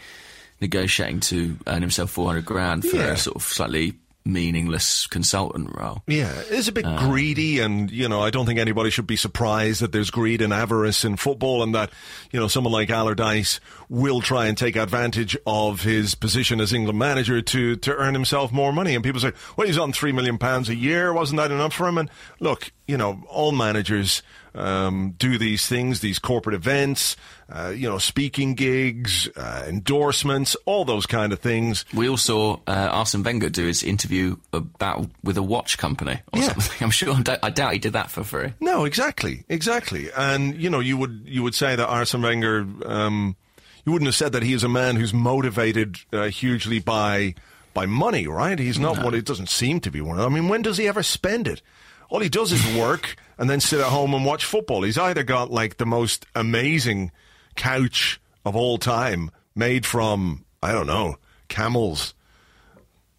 [0.61, 3.12] negotiating to earn himself 400 grand for Yeah.
[3.12, 6.02] a sort of slightly meaningless consultant role.
[6.07, 9.16] Yeah, it's a bit um, greedy, and you know, I don't think anybody should be
[9.16, 11.90] surprised that there's greed and avarice in football, and that
[12.31, 16.98] you know someone like Allardyce will try and take advantage of his position as England
[16.98, 18.94] manager to to earn himself more money.
[18.94, 21.11] And people say, "Well, he's on three million pounds a year.
[21.14, 24.22] Wasn't that enough for him?" And look, you know, all managers
[24.54, 27.16] um, do these things, these corporate events,
[27.50, 31.84] uh, you know, speaking gigs, uh, endorsements, all those kind of things.
[31.94, 36.40] We all saw uh, Arsene Wenger do his interview about with a watch company or
[36.40, 36.48] Yeah.
[36.52, 36.76] something.
[36.84, 37.14] I'm sure.
[37.14, 38.52] I doubt- I doubt he did that for free.
[38.61, 40.08] No, exactly, exactly.
[40.16, 43.37] And you know, you would you would say that Arsene Wenger, um,
[43.84, 47.34] you wouldn't have said that he is a man who's motivated uh, hugely by
[47.74, 48.58] by money, right?
[48.58, 50.18] He's not what it doesn't seem to be one.
[50.18, 51.62] I mean, when does he ever spend it?
[52.11, 54.83] All he does is work and then sit at home and watch football.
[54.83, 57.12] He's either got like the most amazing
[57.57, 61.16] couch of all time, made from I don't know
[61.48, 62.14] camels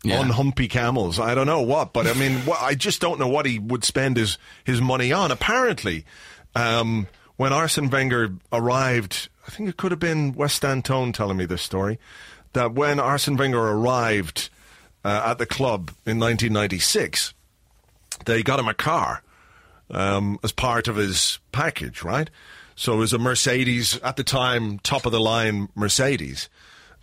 [0.04, 0.22] Yeah.
[0.22, 1.20] unhumpy camels.
[1.20, 4.18] I don't know what, but I mean, I just don't know what he would spend
[4.18, 5.32] his, his money on.
[5.32, 6.06] Apparently,
[6.56, 11.46] um, when Arsene Wenger arrived, I think it could have been West Antone telling me
[11.46, 11.98] this story,
[12.54, 14.50] that when Arsene Wenger arrived
[15.04, 17.34] uh, at the club in 1996,
[18.26, 19.22] they got him a car
[19.92, 22.30] um, as part of his package, right?
[22.76, 26.50] So it was a Mercedes at the time, top of the line Mercedes.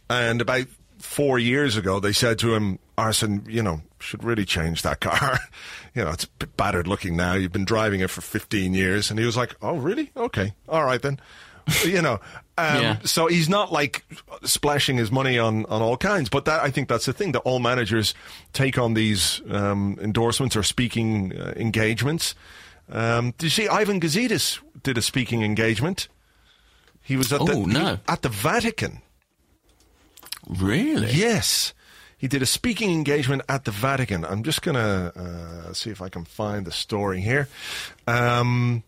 [0.08, 0.66] And about
[0.98, 5.38] four years ago, they said to him, Arsene, you know, should really change that car.
[5.94, 7.34] you know, it's a bit battered looking now.
[7.34, 9.10] You've been driving it for 15 years.
[9.10, 10.10] And he was like, oh, really?
[10.16, 10.54] Okay.
[10.68, 11.20] All right then.
[11.84, 12.20] you know,
[12.56, 12.98] um, Yeah.
[13.04, 14.04] so he's not like
[14.44, 16.30] splashing his money on, on all kinds.
[16.30, 18.14] But that I think that's the thing that all managers
[18.54, 22.34] take on these um, endorsements or speaking uh, engagements.
[22.88, 26.08] Um, did you see Ivan Gazidis did a speaking engagement?
[27.02, 27.98] He was at the Oh, no.
[28.08, 29.02] at the Vatican.
[30.48, 31.10] Really?
[31.12, 31.72] Yes.
[32.18, 34.24] He did a speaking engagement at the Vatican.
[34.24, 37.48] I'm just going to uh, see if I can find the story here.
[38.06, 38.82] Um,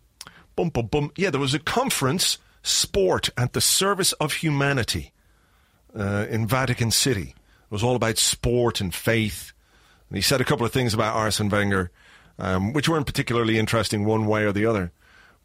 [0.57, 1.11] bum, bum, bum.
[1.17, 5.13] Yeah, there was a conference, Sport at the Service of Humanity,
[5.99, 7.35] uh, in Vatican City.
[7.37, 9.53] It was all about sport and faith.
[10.09, 11.91] And he said a couple of things about Arsene Wenger,
[12.39, 14.93] um, which weren't particularly interesting one way or the other.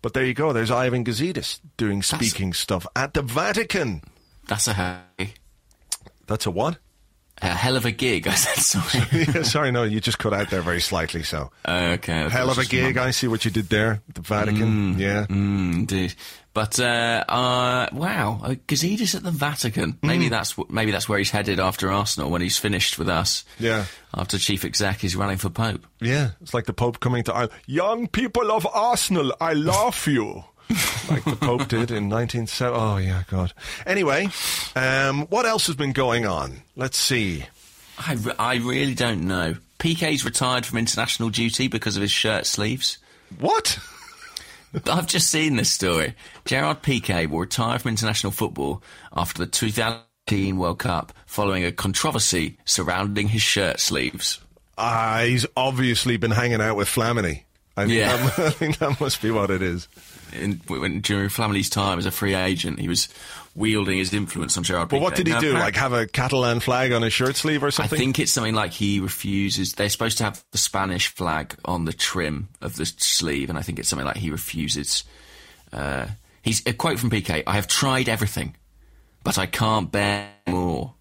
[0.01, 0.51] But there you go.
[0.51, 4.01] There's Ivan Gazidis doing speaking stuff at the Vatican.
[4.47, 5.01] That's a hell,
[6.27, 6.77] That's a what?
[7.41, 8.27] a hell of a gig.
[8.27, 9.05] I said sorry.
[9.33, 11.23] Yeah, Sorry, no, you just cut out there very slightly.
[11.23, 12.29] So okay.
[12.29, 12.97] hell of a gig.
[12.97, 14.01] I see what you did there.
[14.13, 14.97] The Vatican.
[14.99, 15.25] yeah.
[15.27, 16.15] Mm, indeed.
[16.53, 19.91] But uh, uh, wow, uh, Gazidis at the Vatican.
[19.93, 20.07] Hmm.
[20.07, 23.43] Maybe that's maybe that's where he's headed after Arsenal when he's finished with us.
[23.59, 23.85] Yeah.
[24.13, 25.85] After chief exec, is running for pope.
[25.99, 27.53] Yeah, it's like the Pope coming to Ireland.
[27.65, 30.43] Young people of Arsenal, I love you.
[31.09, 32.75] like the Pope did in 1970.
[32.79, 33.53] Oh, yeah, God.
[33.87, 34.29] Anyway,
[34.75, 36.61] um, what else has been going on?
[36.75, 37.45] Let's see.
[37.97, 39.55] I, re- I really don't know.
[39.79, 42.97] Piqué's retired from international duty because of his shirt sleeves.
[43.39, 43.77] What?
[44.87, 46.15] I've just seen this story.
[46.45, 48.81] Gerard Piqué will retire from international football
[49.15, 54.39] after the 2018 World Cup following a controversy surrounding his shirt sleeves.
[54.77, 57.43] Ah, he's obviously been hanging out with Flamini.
[57.77, 58.17] I think, Yeah.
[58.17, 59.87] that, I think that must be what it is.
[60.33, 63.07] In, when, during Flamini's time as a free agent, he was
[63.55, 64.91] wielding his influence on Gerard Piqué.
[64.91, 65.53] But what did he do?
[65.53, 67.95] Like have a Catalan flag on his shirt sleeve or something?
[67.95, 69.73] I think it's something like he refuses.
[69.73, 73.61] They're supposed to have the Spanish flag on the trim of the sleeve, and I
[73.61, 75.03] think it's something like he refuses.
[75.71, 76.07] Uh,
[76.41, 78.55] he's a quote from Piqué: "I have tried everything,
[79.23, 80.95] but I can't bear more."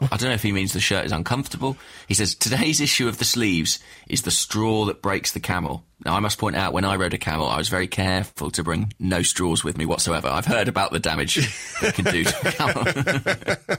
[0.00, 1.76] I don't know if he means the shirt is uncomfortable.
[2.06, 5.84] He says today's issue of the sleeves is the straw that breaks the camel.
[6.04, 8.62] Now I must point out, when I rode a camel, I was very careful to
[8.62, 10.28] bring no straws with me whatsoever.
[10.28, 11.38] I've heard about the damage
[11.82, 12.84] it can do to a camel.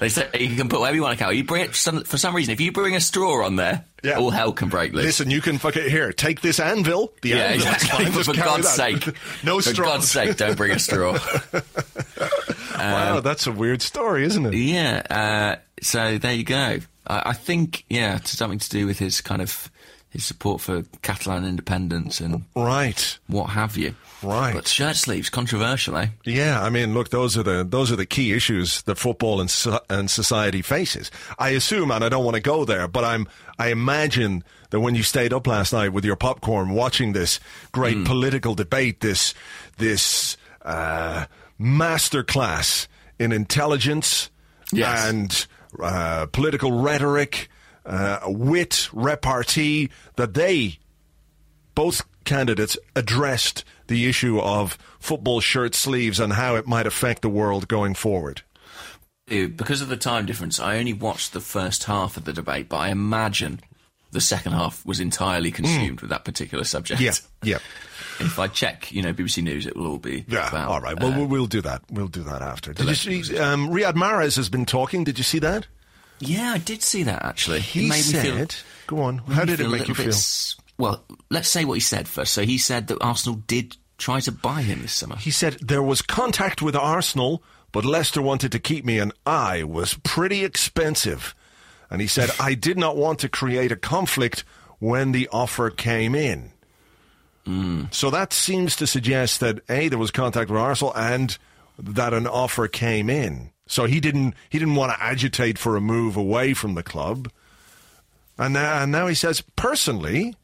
[0.00, 1.32] They say you can put whatever you want on a camel.
[1.34, 2.52] You bring it for some, for some reason.
[2.52, 4.18] If you bring a straw on there, Yeah.
[4.18, 5.04] all hell can break loose.
[5.04, 6.12] Listen, you can fuck it here.
[6.12, 7.14] Take this anvil.
[7.22, 7.68] The yeah, anvil.
[7.68, 8.04] exactly.
[8.06, 9.00] fine, For, for God's that.
[9.04, 9.84] sake, no for straw.
[9.86, 11.12] God's sake, don't bring a straw.
[12.78, 14.54] wow, that's a weird story, isn't it?
[14.54, 15.02] yeah.
[15.10, 16.78] Uh, so there you go.
[17.06, 19.70] I, I think yeah, it's something to do with his kind of
[20.10, 23.18] his support for Catalan independence and Right.
[23.26, 23.96] what have you.
[24.22, 24.54] Right.
[24.54, 26.06] But shirt sleeves controversial, eh?
[26.24, 29.50] Yeah, I mean, look, those are the those are the key issues that football and
[29.50, 31.10] so, and society faces.
[31.38, 33.26] I assume, and I don't want to go there, but I'm
[33.58, 37.38] I imagine that when you stayed up last night with your popcorn, watching this
[37.72, 38.04] great Hmm.
[38.04, 39.34] political debate, this
[39.78, 41.26] this uh,
[41.60, 42.86] masterclass
[43.18, 44.30] in intelligence
[44.72, 45.08] Yes.
[45.08, 45.46] and
[45.80, 47.48] uh, political rhetoric,
[47.86, 50.78] uh, wit, repartee, that they
[51.74, 57.28] both candidates addressed the issue of football shirt sleeves and how it might affect the
[57.28, 58.42] world going forward.
[59.30, 62.68] Uh, Because of the time difference, I only watched the first half of the debate,
[62.68, 63.60] but I imagine
[64.10, 67.00] the second half was entirely consumed with that particular subject.
[67.00, 67.06] Hmm.
[67.42, 67.58] yeah.
[68.20, 70.68] If I check, you know, BBC News, it will all be Yeah, about.
[70.68, 70.98] all right.
[70.98, 71.82] Well, uh, we'll we'll do that.
[71.90, 72.72] We'll do that after.
[72.72, 73.38] Did you see?
[73.38, 75.04] Um, Riyad Mahrez has been talking.
[75.04, 75.66] Did you see that?
[76.20, 77.60] yeah, I did see that actually.
[77.60, 78.46] He said, me feel.
[78.86, 79.18] "Go on.
[79.18, 82.32] How did it make you feel?" bit Well, let's say what he said first.
[82.32, 85.16] So he said that Arsenal did try to buy him this summer.
[85.16, 89.64] He said there was contact with Arsenal, but Leicester wanted to keep me, and I
[89.64, 91.34] was pretty expensive.
[91.90, 94.44] And he said I did not want to create a conflict
[94.78, 96.52] when the offer came in.
[97.90, 101.36] So that seems to suggest that a there was contact with Arsenal and
[101.78, 103.50] that an offer came in.
[103.66, 107.30] So he didn't he didn't want to agitate for a move away from the club.
[108.38, 110.34] And now, and now he says personally,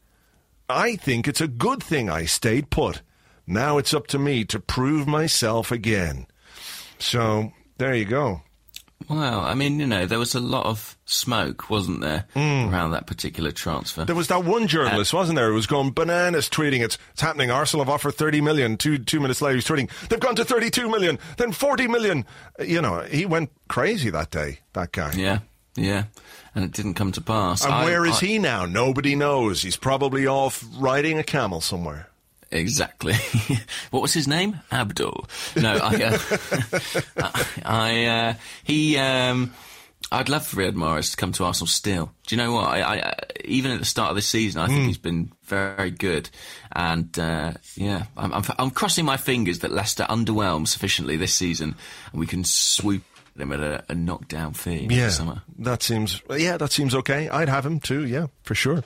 [0.69, 3.01] I think it's a good thing I stayed put.
[3.45, 6.27] Now it's up to me to prove myself again.
[6.99, 8.43] So there you go.
[9.11, 13.07] Well, I mean, you know, there was a lot of smoke, wasn't there, around that
[13.07, 14.05] particular transfer?
[14.05, 17.51] There was that one journalist, wasn't there, who was going bananas tweeting, it's, it's happening,
[17.51, 18.77] Arsenal have offered 30 million.
[18.77, 22.25] Two, two minutes later, he's tweeting, they've gone to 32 million, then 40 million.
[22.59, 25.11] Uh, You know, he went crazy that day, that guy.
[25.17, 25.39] yeah,
[25.75, 26.05] yeah,
[26.55, 27.65] and it didn't come to pass.
[27.65, 28.65] And I- where is I- he now?
[28.65, 29.61] Nobody knows.
[29.61, 32.07] He's probably off riding a camel somewhere.
[32.51, 33.15] Exactly.
[33.91, 34.59] what was his name?
[34.71, 35.25] Abdul.
[35.55, 36.19] No, I, uh,
[37.65, 38.33] I, uh,
[38.63, 39.53] he, um,
[40.11, 42.11] I'd love for Riyad Mahrez to come to Arsenal still.
[42.27, 42.67] Do you know what?
[42.67, 43.13] I, I,
[43.45, 46.29] even at the start of this season, I think he's been very good.
[46.73, 51.75] And, uh, yeah, I'm, I'm, I'm crossing my fingers that Leicester underwhelm sufficiently this season
[52.11, 53.03] and we can swoop
[53.35, 54.87] them at a, a knockdown fee
[55.57, 57.29] Yeah, that seems, yeah, that seems okay.
[57.29, 58.83] I'd have him too, yeah, for sure.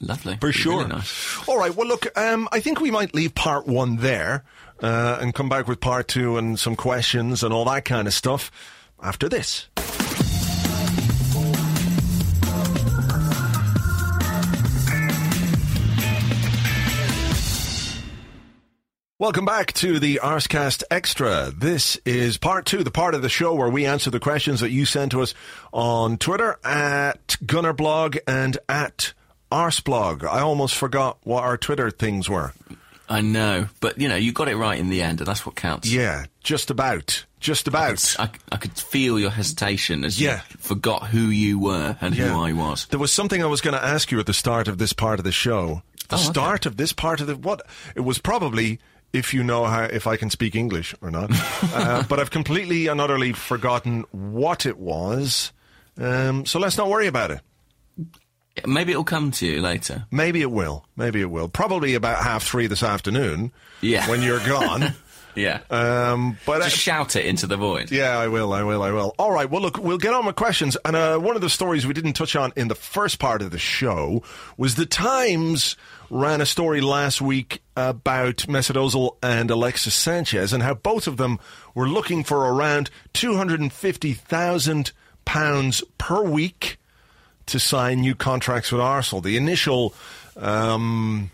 [0.00, 0.36] Lovely.
[0.40, 0.88] For Really sure.
[0.88, 1.48] nice.
[1.48, 1.74] All right.
[1.74, 4.44] Well, look, um, I think we might leave part one there
[4.82, 8.14] uh, and come back with part two and some questions and all that kind of
[8.14, 8.50] stuff
[9.02, 9.68] after this.
[19.18, 21.50] Welcome back to the Arsecast Extra.
[21.54, 24.70] This is part two, the part of the show where we answer the questions that
[24.70, 25.34] you send to us
[25.74, 29.12] on Twitter at Gunnerblog and at
[29.50, 30.24] Arseblog.
[30.24, 32.52] I almost forgot what our Twitter things were.
[33.08, 35.56] I know, but you know, you got it right in the end, and that's what
[35.56, 35.90] counts.
[35.92, 37.24] Yeah, just about.
[37.40, 38.14] Just about.
[38.20, 40.42] I, I could feel your hesitation as Yeah.
[40.50, 42.28] you forgot who you were and Yeah.
[42.34, 42.86] who I was.
[42.86, 45.18] There was something I was going to ask you at the start of this part
[45.18, 45.82] of the show.
[46.08, 46.24] The Oh, okay.
[46.30, 47.62] start of this part of the what?
[47.96, 48.78] It was probably
[49.12, 51.30] if you know how if I can speak English or not.
[51.74, 55.50] uh, but I've completely and utterly forgotten what it was.
[55.98, 57.40] Um, so let's not worry about it.
[58.66, 60.06] Maybe it'll come to you later.
[60.10, 60.84] Maybe it will.
[60.96, 61.48] Maybe it will.
[61.48, 63.52] Probably about half three this afternoon.
[63.80, 64.08] Yeah.
[64.08, 64.94] When you're gone.
[65.36, 65.60] Yeah.
[65.70, 67.92] um, but Just shout it into the void.
[67.92, 69.14] Yeah, I will, I will, I will.
[69.16, 70.76] All right, well, look, we'll get on with questions.
[70.84, 73.52] And uh, one of the stories we didn't touch on in the first part of
[73.52, 74.24] the show
[74.56, 75.76] was the Times
[76.10, 81.16] ran a story last week about Mesut Ozil and Alexis Sanchez and how both of
[81.16, 81.38] them
[81.76, 86.76] were looking for around £250,000 per week
[87.50, 89.20] to sign new contracts with Arsenal.
[89.20, 89.94] The initial...
[90.36, 91.30] Um,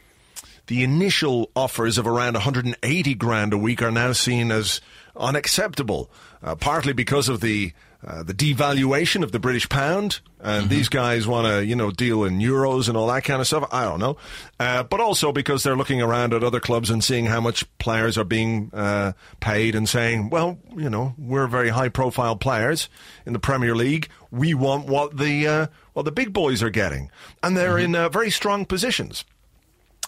[0.67, 4.81] the initial offers of around 180 grand a week are now seen as
[5.17, 6.11] unacceptable,
[6.43, 7.73] uh, partly because of the
[8.07, 12.23] uh, the devaluation of the British pound, and these guys want to, you know, deal
[12.25, 13.67] in euros and all that kind of stuff.
[13.73, 14.17] I don't know,
[14.61, 18.17] uh, but also because they're looking around at other clubs and seeing how much players
[18.17, 22.89] are being uh, paid and saying, well, you know, we're very high-profile players
[23.25, 24.09] in the Premier League.
[24.31, 27.11] We want what the what the big boys are getting,
[27.43, 29.25] and they're in uh, very strong positions.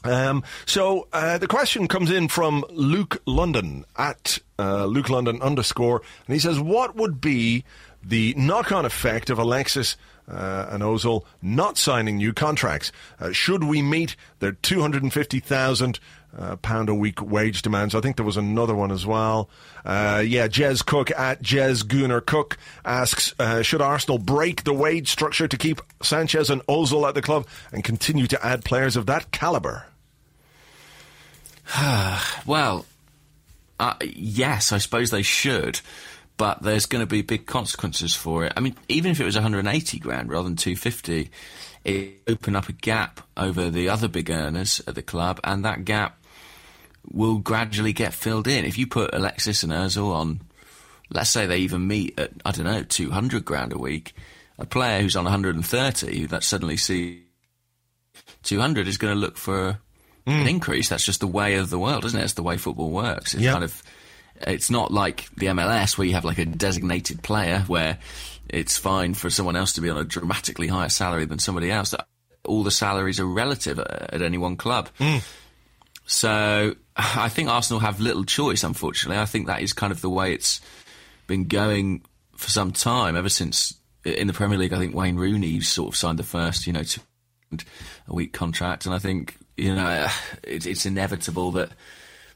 [0.04, 6.02] Um, so uh, the question comes in from Luke London at uh, Luke London underscore,
[6.26, 7.64] and he says, "What would be
[8.02, 9.96] the knock-on effect of Alexis
[10.30, 12.92] uh, and Ozil not signing new contracts?
[13.18, 16.00] Uh, should we meet their two hundred and fifty thousand
[16.36, 17.94] uh, pound a week wage demands?
[17.94, 19.48] I think there was another one as well.
[19.84, 25.08] Uh, yeah, Jez Cook at Jez Gooner Cook asks, uh, should Arsenal break the wage
[25.08, 29.06] structure to keep Sanchez and Ozil at the club and continue to add players of
[29.06, 29.86] that caliber?
[32.46, 32.86] Well,
[33.78, 35.80] uh, yes, I suppose they should,
[36.36, 38.52] but there's going to be big consequences for it.
[38.56, 41.30] I mean, even if it was 180 grand rather than 250,
[41.84, 45.84] it open up a gap over the other big earners at the club, and that
[45.84, 46.22] gap
[47.10, 48.64] will gradually get filled in.
[48.64, 50.40] If you put Alexis and Ozil on,
[51.10, 54.14] let's say they even meet at I don't know 200 grand a week,
[54.58, 57.22] a player who's on 130 that suddenly sees
[58.42, 59.78] 200 is going to look for
[60.26, 60.48] an hmm.
[60.48, 60.88] increase.
[60.88, 62.24] That's just the way of the world, isn't it?
[62.24, 63.34] It's the way football works.
[63.34, 63.52] It's Yeah.
[63.52, 63.82] kind of
[64.46, 67.98] it's not like the MLS where you have like a designated player where
[68.48, 71.90] it's fine for someone else to be on a dramatically higher salary than somebody else.
[71.90, 72.06] That
[72.44, 74.88] all the salaries are relative at, at any one club.
[74.98, 75.22] Mm.
[76.06, 79.20] So I think Arsenal have little choice, unfortunately.
[79.20, 80.60] I think that is kind of the way it's
[81.26, 82.02] been going
[82.36, 84.72] for some time, ever since in the Premier League.
[84.72, 87.00] I think Wayne Rooney sort of signed the first, you know, two
[88.08, 90.06] a week contract, and I think you know
[90.42, 91.70] it, it's inevitable that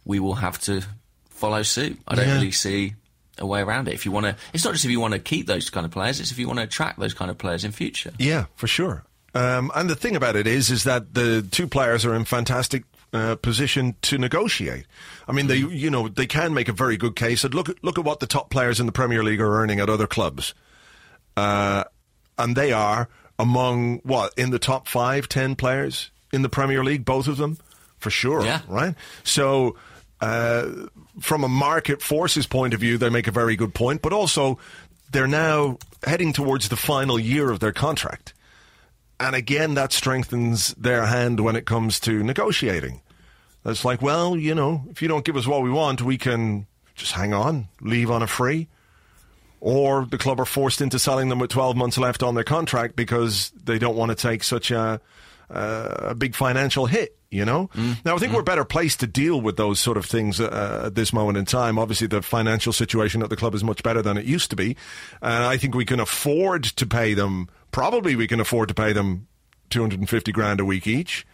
[0.05, 0.83] we will have to
[1.31, 1.99] follow suit.
[2.09, 2.35] I don't Yeah.
[2.35, 2.95] really see
[3.43, 3.95] a way around it.
[3.95, 5.93] If you want to, it's not just if you want to keep those kind of
[5.93, 8.13] players; it's if you want to attract those kind of players in future.
[8.19, 9.05] Yeah, for sure.
[9.35, 12.85] Um, and the thing about it is, is that the two players are in fantastic
[13.13, 14.87] uh, position to negotiate.
[15.27, 17.45] I mean, they, you know, they can make a very good case.
[17.45, 19.81] And look, at look at what the top players in the Premier League are earning
[19.81, 20.55] at other clubs,
[21.37, 21.85] uh,
[22.39, 27.05] and they are among what in the top five, ten players in the Premier League,
[27.05, 27.59] both of them,
[27.99, 28.45] for sure.
[28.45, 28.61] Yeah.
[28.69, 28.95] Right.
[29.25, 29.77] So.
[30.21, 30.87] Uh,
[31.21, 34.59] from a market forces point of view, they make a very good point, but also
[35.11, 38.33] they're now heading towards the final year of their contract.
[39.21, 43.03] And again, that strengthens their hand when it comes to negotiating.
[43.65, 46.67] It's like, well, you know, if you don't give us what we want, we can
[46.95, 48.69] just hang on, leave on a free.
[49.61, 52.97] Or the club are forced into selling them with 12 months left on their contract
[52.97, 55.01] because they don't want to take such a,
[55.49, 57.71] a big financial hit, you know?
[58.05, 60.95] Now, I think we're better placed to deal with those sort of things uh, at
[60.95, 61.79] this moment in time.
[61.79, 64.77] Obviously, the financial situation at the club is much better than it used to be.
[65.21, 68.93] And I think we can afford to pay them, probably we can afford to pay
[68.93, 69.27] them
[69.71, 71.27] 250 grand a week each.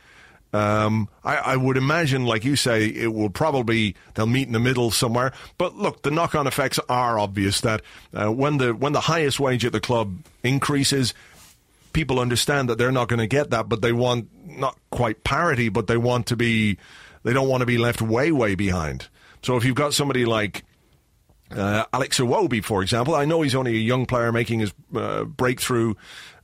[0.53, 4.61] Um, I, I would imagine, like you say, it will probably they'll meet in the
[4.61, 5.33] middle somewhere.
[5.59, 7.61] But look, the knock-on effects are obvious.
[7.61, 7.83] That
[8.15, 11.13] uh, when the when the highest wage at the club increases,
[11.93, 15.69] people understand that they're not going to get that, but they want not quite parity,
[15.69, 16.79] but they want to be
[17.23, 19.09] they don't want to be left way way behind.
[19.43, 20.65] So if you've got somebody like
[21.51, 25.25] uh, Alex Iwobi, for example, I know he's only a young player making his uh,
[25.25, 25.95] breakthrough,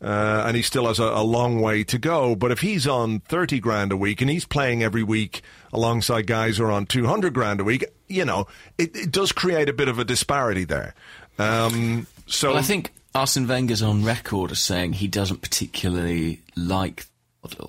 [0.00, 2.34] uh, and he still has a, a long way to go.
[2.34, 5.42] But if he's on thirty grand a week and he's playing every week
[5.72, 8.46] alongside guys who are on two hundred grand a week, you know,
[8.78, 10.94] it, it does create a bit of a disparity there.
[11.38, 17.06] Um, so Well, I think Arsene Wenger's on record as saying he doesn't particularly like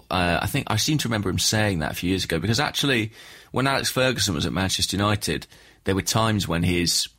[0.10, 2.60] Uh, I think I seem to remember him saying that a few years ago because
[2.60, 3.12] actually,
[3.52, 5.48] when Alex Ferguson was at Manchester United,
[5.84, 7.10] there were times when his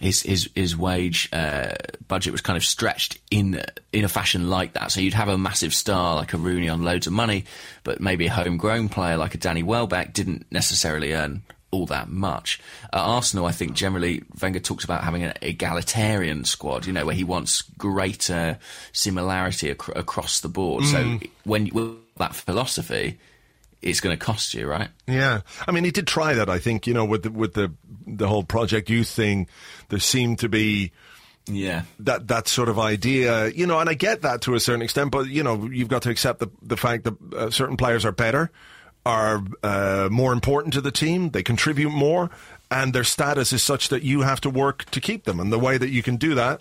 [0.00, 1.74] his his, his wage uh,
[2.06, 3.60] budget was kind of stretched in
[3.92, 4.92] in a fashion like that.
[4.92, 7.44] So you'd have a massive star like a Rooney on loads of money,
[7.82, 11.42] but maybe a homegrown player like a Danny Welbeck didn't necessarily earn
[11.76, 12.60] all that much.
[12.92, 17.14] At Arsenal, I think generally Wenger talks about having an egalitarian squad, you know, where
[17.14, 18.58] he wants greater
[18.92, 20.84] similarity ac- across the board.
[20.84, 20.90] Mm.
[21.20, 23.18] So when with that philosophy,
[23.82, 24.88] it's going to cost you, right?
[25.06, 26.48] Yeah, I mean, he did try that.
[26.48, 27.72] I think you know with the, with the
[28.06, 29.46] the whole Project Youth thing,
[29.90, 30.92] there seemed to be
[31.46, 34.82] yeah that that sort of idea, you know, and I get that to a certain
[34.82, 38.04] extent, but you know, you've got to accept the the fact that uh, certain players
[38.04, 38.50] are better
[39.06, 41.30] are uh, more important to the team.
[41.30, 42.28] They contribute more,
[42.72, 45.38] and their status is such that you have to work to keep them.
[45.38, 46.60] And the way that you can do that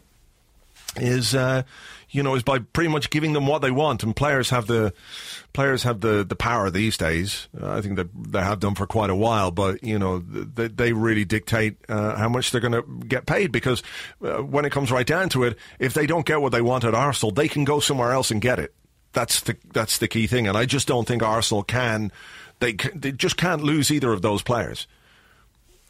[0.98, 1.64] is, uh,
[2.12, 4.04] you know, is by pretty much giving them what they want.
[4.04, 4.94] And players have the
[5.54, 7.48] players have the, the power these days.
[7.60, 9.50] Uh, I think that they have done for quite a while.
[9.50, 13.52] But you know, they, they really dictate uh, how much they're going to get paid
[13.52, 13.82] because
[14.24, 16.84] uh, when it comes right down to it, if they don't get what they want
[16.84, 18.76] at Arsenal, they can go somewhere else and get it.
[19.16, 22.12] That's the that's the key thing, and I just don't think Arsenal can.
[22.60, 24.88] They they just can't lose either of those players.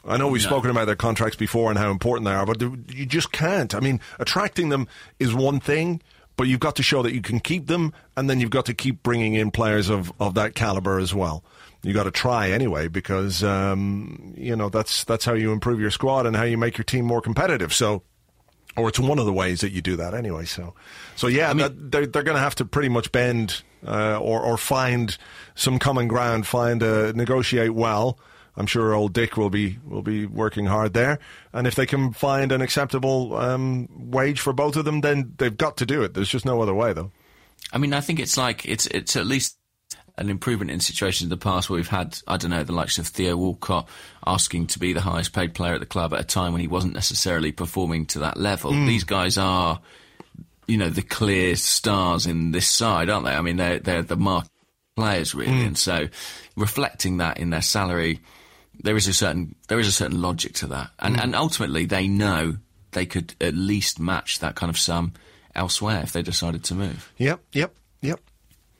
[0.06, 0.48] I know we've no.
[0.48, 3.74] spoken about their contracts before and how important they are, but you just can't.
[3.74, 4.86] I mean, attracting them
[5.18, 6.00] is one thing,
[6.36, 8.74] but you've got to show that you can keep them, and then you've got to
[8.74, 11.42] keep bringing in players of, of that caliber as well.
[11.82, 15.90] You got to try anyway, because um, you know that's that's how you improve your
[15.90, 17.74] squad and how you make your team more competitive.
[17.74, 18.02] So
[18.76, 20.44] or it's one of the ways that you do that anyway.
[20.44, 20.74] So,
[21.14, 24.18] so yeah, I mean, that, they're they're going to have to pretty much bend uh,
[24.18, 25.16] or or find
[25.54, 28.18] some common ground, find uh, negotiate well.
[28.58, 31.18] I'm sure old Dick will be will be working hard there,
[31.52, 35.56] and if they can find an acceptable um, wage for both of them, then they've
[35.56, 36.14] got to do it.
[36.14, 37.12] There's just no other way, though.
[37.72, 39.58] I mean, I think it's like it's it's at least
[40.18, 42.98] an improvement in situations in the past where we've had, I don't know, the likes
[42.98, 43.88] of Theo Walcott
[44.26, 46.68] asking to be the highest paid player at the club at a time when he
[46.68, 48.72] wasn't necessarily performing to that level.
[48.72, 48.86] Mm.
[48.86, 49.80] These guys are,
[50.66, 53.32] you know, the clear stars in this side, aren't they?
[53.32, 54.46] I mean, they're, they're the mark
[54.96, 55.52] players really.
[55.52, 55.66] Mm.
[55.66, 56.08] And so
[56.56, 58.20] reflecting that in their salary,
[58.82, 60.90] there is a certain, there is a certain logic to that.
[60.98, 61.22] And, mm.
[61.22, 62.56] and ultimately they know
[62.92, 65.12] they could at least match that kind of sum
[65.54, 67.12] elsewhere if they decided to move.
[67.18, 68.20] Yep, yep, yep.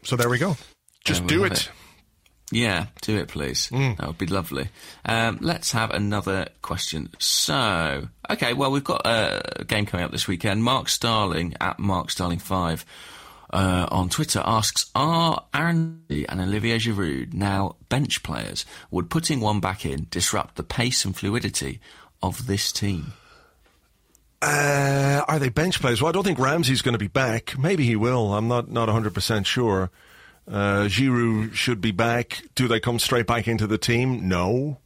[0.02, 0.56] So there we go.
[1.06, 1.52] Just do it.
[1.52, 1.70] it.
[2.52, 3.68] Yeah, do it, please.
[3.70, 3.96] Mm.
[3.96, 4.68] That would be lovely.
[5.04, 7.10] Um, let's have another question.
[7.18, 10.62] So, okay, well, we've got a game coming up this weekend.
[10.62, 12.84] Mark Starling at Mark Starling Five
[13.52, 18.64] uh, on Twitter asks: Are Aaron and Olivier Giroud now bench players?
[18.92, 21.80] Would putting one back in disrupt the pace and fluidity
[22.22, 23.12] of this team?
[24.40, 26.00] Uh, are they bench players?
[26.00, 27.58] Well, I don't think Ramsey's going to be back.
[27.58, 28.34] Maybe he will.
[28.34, 29.90] I'm not not 100 percent sure.
[30.48, 32.42] Uh, Giroud should be back.
[32.54, 34.28] Do they come straight back into the team?
[34.28, 34.78] No.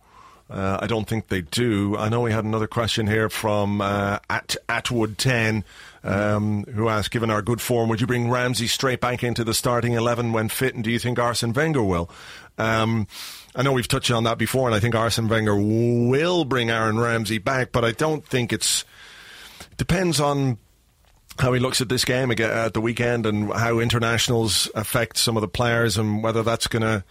[0.49, 1.97] Uh, I don't think they do.
[1.97, 5.65] I know we had another question here from uh, at Atwood ten,
[6.03, 9.55] um, who asked, "Given our good form, would you bring Ramsey straight back into the
[9.55, 10.75] starting eleven when fit?
[10.75, 12.11] And do you think Arsene Wenger will?"
[12.59, 13.07] Um,
[13.55, 16.99] I know we've touched on that before, and I think Arsene Wenger will bring Aaron
[16.99, 18.85] Ramsey back, but I don't think it's
[19.77, 20.59] depends on
[21.39, 25.41] how he looks at this game at the weekend and how internationals affect some of
[25.41, 27.05] the players and whether that's going to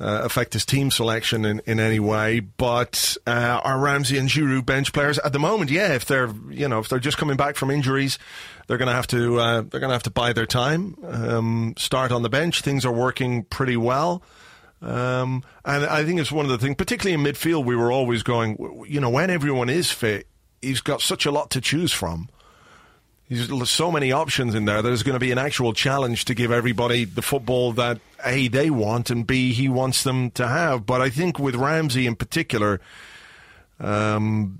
[0.00, 2.40] uh, affect his team selection in, in any way.
[2.40, 5.70] But uh, are Ramsey and Giroud bench players at the moment?
[5.70, 8.18] Yeah, if they're you know if they're just coming back from injuries,
[8.66, 11.74] they're going to have to uh, they're going to have to buy their time, um,
[11.76, 12.62] start on the bench.
[12.62, 14.22] Things are working pretty well.
[14.82, 18.22] Um, and I think it's one of the things, particularly in midfield, we were always
[18.22, 20.26] going, you know, when everyone is fit,
[20.62, 22.30] he's got such a lot to choose from.
[23.30, 24.82] There's so many options in there.
[24.82, 28.70] There's going to be an actual challenge to give everybody the football that A, they
[28.70, 30.84] want, and B, he wants them to have.
[30.84, 32.80] But I think with Ramsey in particular,
[33.78, 34.58] um,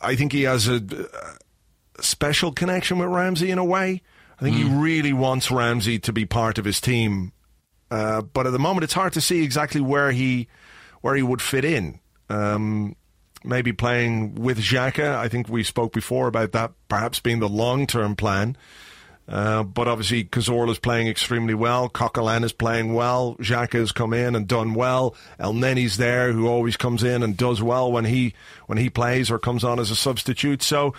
[0.00, 4.00] I think he has a, a, special connection with Ramsey in a way.
[4.40, 4.58] I think mm.
[4.60, 7.32] he really wants Ramsey to be part of his team.
[7.90, 10.48] Uh, but at the moment, it's hard to see exactly where he
[11.02, 12.00] where he would fit in.
[12.30, 12.96] Um,
[13.46, 15.16] maybe playing with Xhaka.
[15.16, 18.56] I think we spoke before about that perhaps being the long term plan.
[19.28, 21.88] Uh, but obviously, Cazorla is playing extremely well.
[21.88, 23.34] Coquelin is playing well.
[23.40, 25.16] Xhaka has come in and done well.
[25.40, 28.34] Elneny's there, who always comes in and does well when he
[28.66, 30.62] when he plays or comes on as a substitute.
[30.62, 30.94] So,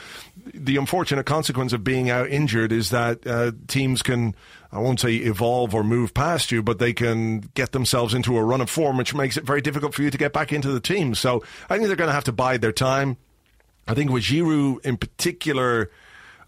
[0.53, 4.35] the unfortunate consequence of being out injured is that uh, teams can
[4.71, 8.43] I won't say evolve or move past you, but they can get themselves into a
[8.43, 10.81] run of form, which makes it very difficult for you to get back into the
[10.81, 11.15] team.
[11.15, 13.15] So I think they're going to have to bide their time.
[13.87, 15.89] I think with Giroud in particular,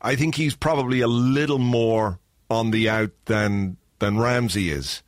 [0.02, 2.20] I think he's probably a little more
[2.50, 5.04] on the out than than Ramsey is.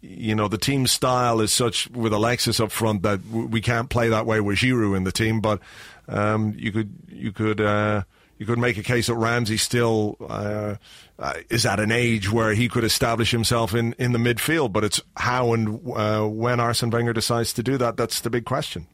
[0.00, 4.08] You know, the team style is such with Alexis up front that we can't play
[4.08, 5.40] that way with Giroud in the team.
[5.40, 5.60] But
[6.06, 8.02] um, you could you could uh,
[8.38, 10.76] you could make a case that Ramsey still uh,
[11.18, 14.72] uh, is at an age where he could establish himself in, in the midfield.
[14.72, 17.96] But it's how and uh, when Arsene Wenger decides to do that.
[17.96, 18.86] That's the big question.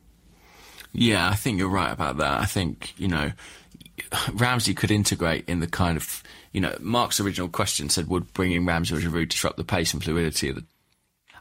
[0.93, 2.41] Yeah, I think you're right about that.
[2.41, 3.33] I think you know
[4.35, 8.67] Ramsey could integrate in the kind of you know Mark's original question said would bringing
[8.67, 10.65] Ramsey or Giroud disrupt the pace and fluidity of the.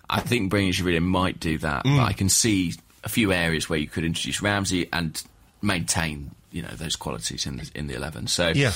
[0.10, 2.04] I think bringing Giroud in might do that, but mm.
[2.04, 5.22] I can see a few areas where you could introduce Ramsey and
[5.62, 8.28] maintain you know those qualities in the in the eleven.
[8.28, 8.72] So Yeah.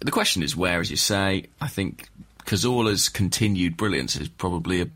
[0.00, 1.46] the question is where, as you say.
[1.60, 2.08] I think
[2.44, 4.88] Cazorla's continued brilliance is probably a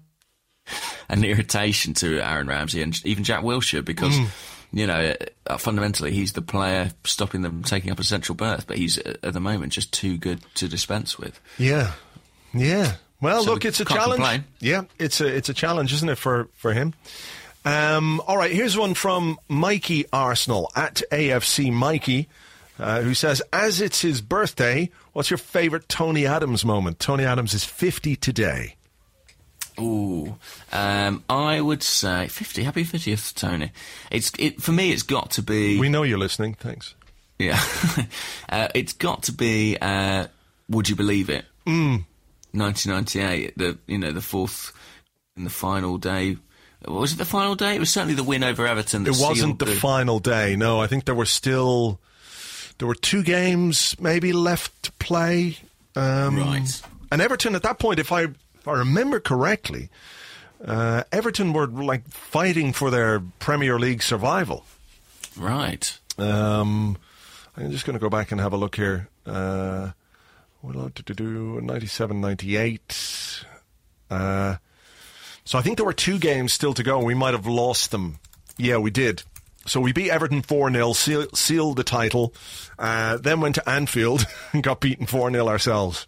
[1.09, 4.28] an irritation to Aaron Ramsey and even Jack Wilshere because mm.
[4.73, 5.14] You know
[5.47, 9.16] uh, fundamentally he's the player stopping them taking up a central berth, but he's uh,
[9.23, 11.41] at the moment just too good to dispense with.
[11.59, 11.93] Yeah,
[12.55, 12.97] yeah.
[13.21, 14.14] Well, So look, we it's a challenge.
[14.23, 14.45] complain.
[14.61, 16.95] Yeah, it's a it's a challenge, isn't it for for him?
[17.64, 22.29] Um, all right, here's one from Mikey Arsenal at AFC Mikey,
[22.79, 26.99] uh, who says, "As it's his birthday, what's your favourite Tony Adams moment?
[26.99, 28.77] Tony Adams is 50 today.
[29.81, 30.37] Ooh,
[30.72, 32.62] um, I would say fifty.
[32.62, 33.72] Happy fiftieth, Tony.
[34.11, 34.93] It's it for me.
[34.93, 35.78] It's got to be.
[35.78, 36.55] We know you're listening.
[36.55, 36.95] Thanks.
[37.39, 37.61] Yeah,
[38.49, 39.76] uh, it's got to be.
[39.81, 40.26] Uh,
[40.68, 41.45] would you believe it?
[41.66, 42.05] Mm.
[42.53, 43.57] 1998.
[43.57, 44.72] The you know the fourth
[45.37, 46.37] in the final day.
[46.87, 47.76] Was it the final day?
[47.76, 49.05] It was certainly the win over Everton.
[49.05, 50.57] That It wasn't sealed the final day.
[50.57, 52.01] No, I think there were still
[52.78, 55.59] there were two games maybe left to play.
[55.95, 56.83] Um, Right.
[57.12, 58.28] And Everton at that point, if I
[58.61, 59.88] if I remember correctly,
[60.64, 64.64] uh, Everton were like fighting for their Premier League survival.
[65.36, 65.98] Right.
[66.18, 66.98] Um,
[67.56, 69.08] I'm just going to go back and have a look here.
[69.24, 69.90] Uh,
[70.61, 71.61] what did do?
[71.61, 73.44] 97, 98.
[74.11, 74.56] Uh,
[75.44, 77.02] so I think there were two games still to go.
[77.02, 78.18] We might have lost them.
[78.58, 79.22] Yeah, we did.
[79.66, 82.34] So we beat Everton 4 0, seal, sealed the title,
[82.78, 86.06] uh, then went to Anfield and got beaten 4 0 ourselves.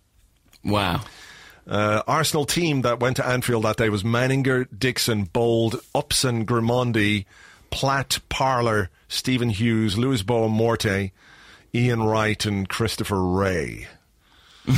[0.64, 1.02] Wow.
[1.66, 7.24] Uh, Arsenal team that went to Anfield that day was Manninger, Dixon, Bould, Upson, Grimandi,
[7.70, 11.12] Platt, Parlour, Stephen Hughes, Louis Morte,
[11.74, 13.86] Ian Wright, and Christopher Wreh.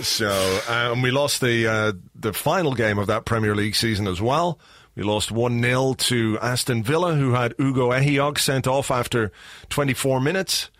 [0.00, 4.20] so, um, we lost the uh, the final game of that Premier League season as
[4.20, 4.58] well.
[4.94, 9.30] We lost 1 0 to Aston Villa, who had Ugo Ehiogu sent off after
[9.68, 10.70] 24 minutes.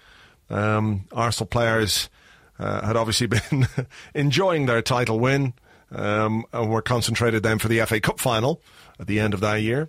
[0.48, 2.08] Um, Arsenal players
[2.58, 3.66] uh, had obviously been
[4.14, 5.54] enjoying their title win
[5.90, 8.60] um, and were concentrated then for the FA Cup final
[8.98, 9.88] at the end of that year.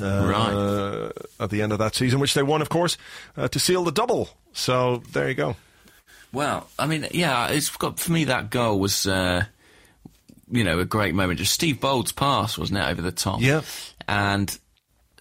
[0.00, 1.12] Uh, Right.
[1.38, 2.96] At the end of that season, which they won, of course,
[3.36, 4.30] uh, to seal the double.
[4.52, 5.56] So there you go.
[6.32, 9.44] Well, I mean, yeah, it's got for me that goal was, uh,
[10.50, 11.38] you know, a great moment.
[11.38, 13.40] Just Steve Bould's pass, wasn't it, over the top?
[13.42, 13.60] Yeah.
[14.08, 14.56] And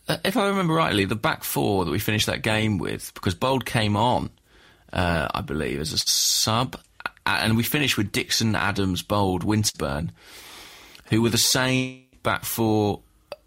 [0.07, 3.35] uh, if I remember rightly, the back four that we finished that game with, because
[3.35, 4.29] Bold came on,
[4.93, 6.79] uh, I believe, as a sub,
[7.25, 10.09] and we finished with Dixon, Adams, Bould, Winterburn,
[11.09, 13.01] who were the same back four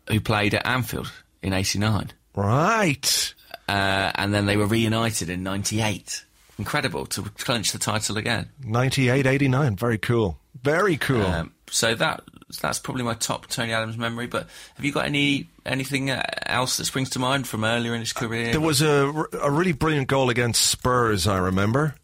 [0.09, 1.11] who played at Anfield
[1.43, 3.35] in '89 Right.
[3.69, 6.25] uh, and then they were reunited in '98.
[6.59, 8.49] Incredible to clinch the title again.
[8.65, 9.77] 98 89.
[9.77, 10.39] Very cool.
[10.63, 11.23] Very cool.
[11.27, 12.23] Um, so that
[12.59, 14.27] that's probably my top Tony Adams memory.
[14.27, 18.01] But have you got any anything uh, else that springs to mind from earlier in
[18.01, 18.53] his career?
[18.53, 21.95] there was a, a really brilliant goal against Spurs, I remember.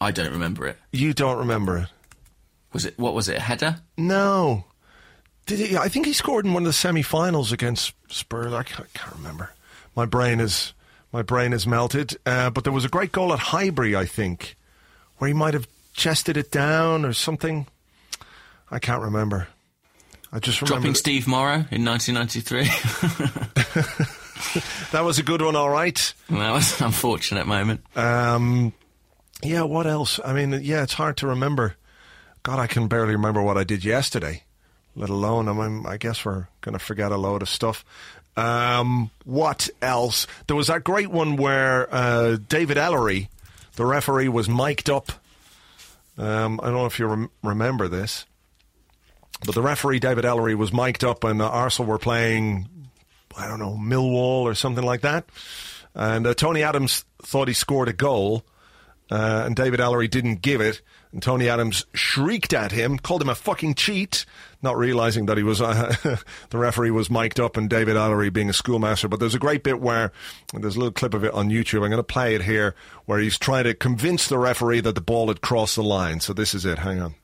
[0.00, 0.78] I don't remember it.
[0.92, 1.88] You don't remember it.
[2.72, 3.36] Was it what was it?
[3.36, 3.80] A header?
[3.96, 4.64] No.
[5.46, 5.76] Did he?
[5.76, 8.52] I think he scored in one of the semi-finals against Spurs.
[8.52, 9.52] I can't, can't remember.
[9.94, 10.72] My brain is
[11.12, 12.16] my brain is melted.
[12.24, 14.56] Uh, but there was a great goal at Highbury, I think,
[15.18, 17.66] where he might have chested it down or something.
[18.70, 19.48] I can't remember.
[20.32, 22.64] I just remember Dropping that- Steve Morrow in 1993.
[24.92, 25.56] that was a good one.
[25.56, 26.14] All right.
[26.28, 27.82] that was an unfortunate moment.
[27.96, 28.72] Um,
[29.42, 29.62] yeah.
[29.62, 30.20] What else?
[30.24, 31.74] I mean, yeah, it's hard to remember.
[32.42, 34.44] God, I can barely remember what I did yesterday.
[34.96, 37.84] Let alone, I mean, I guess we're going to forget a load of stuff.
[38.36, 40.26] Um, what else?
[40.46, 43.28] There was that great one where uh, David Elleray,
[43.76, 45.12] the referee, was mic'd up.
[46.16, 48.26] Um, I don't know if you rem- remember this,
[49.44, 52.68] but the referee David Elleray was mic'd up, and uh, Arsenal were playing,
[53.36, 55.26] I don't know, Millwall or something like that.
[55.94, 58.44] And uh, Tony Adams thought he scored a goal,
[59.10, 60.82] uh, and David Elleray didn't give it.
[61.12, 64.24] And Tony Adams shrieked at him, called him a fucking cheat,
[64.62, 65.92] not realizing that he was uh,
[66.50, 69.08] the referee was mic'd up and David Elleray being a schoolmaster.
[69.08, 70.12] But there's a great bit where
[70.54, 71.82] there's a little clip of it on YouTube.
[71.82, 72.76] I'm going to play it here,
[73.06, 76.20] where he's trying to convince the referee that the ball had crossed the line.
[76.20, 76.78] So this is it.
[76.78, 77.14] Hang on.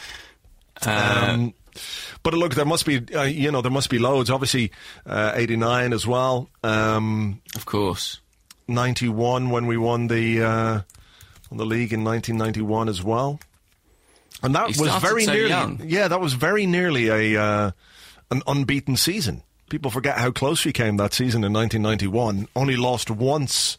[0.84, 1.54] Uh, Um,
[2.24, 4.30] but look, there must be, uh, you know, there must be loads.
[4.30, 4.72] Obviously,
[5.06, 6.48] uh, 89 as well.
[6.62, 8.20] Um, Of course.
[8.68, 10.80] 91 when we won the uh,
[11.50, 13.40] won the league in 1991 as well.
[14.42, 15.80] And that He was very so nearly, young.
[15.84, 17.70] yeah, that was very nearly a uh,
[18.30, 19.42] an unbeaten season.
[19.68, 22.48] People forget how close we came that season in 1991.
[22.56, 23.78] Only lost once,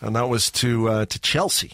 [0.00, 1.72] and that was to uh, to Chelsea.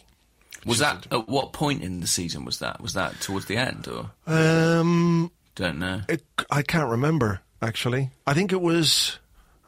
[0.67, 2.81] Was that at what point in the season was that?
[2.81, 6.01] Was that towards the end or Um, don't know?
[6.09, 8.11] it, I can't remember actually.
[8.27, 9.19] I think it was.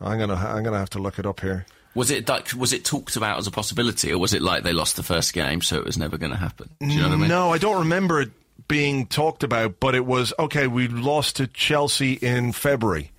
[0.01, 1.67] I'm gonna I'm gonna have to look it up here.
[1.95, 4.73] Was it like was it talked about as a possibility, or was it like they
[4.73, 6.69] lost the first game, so it was never going to happen?
[6.81, 7.29] Do you know what I mean?
[7.29, 8.31] No, I don't remember it
[8.69, 10.67] being talked about, but it was okay.
[10.67, 13.13] We lost to Chelsea in February,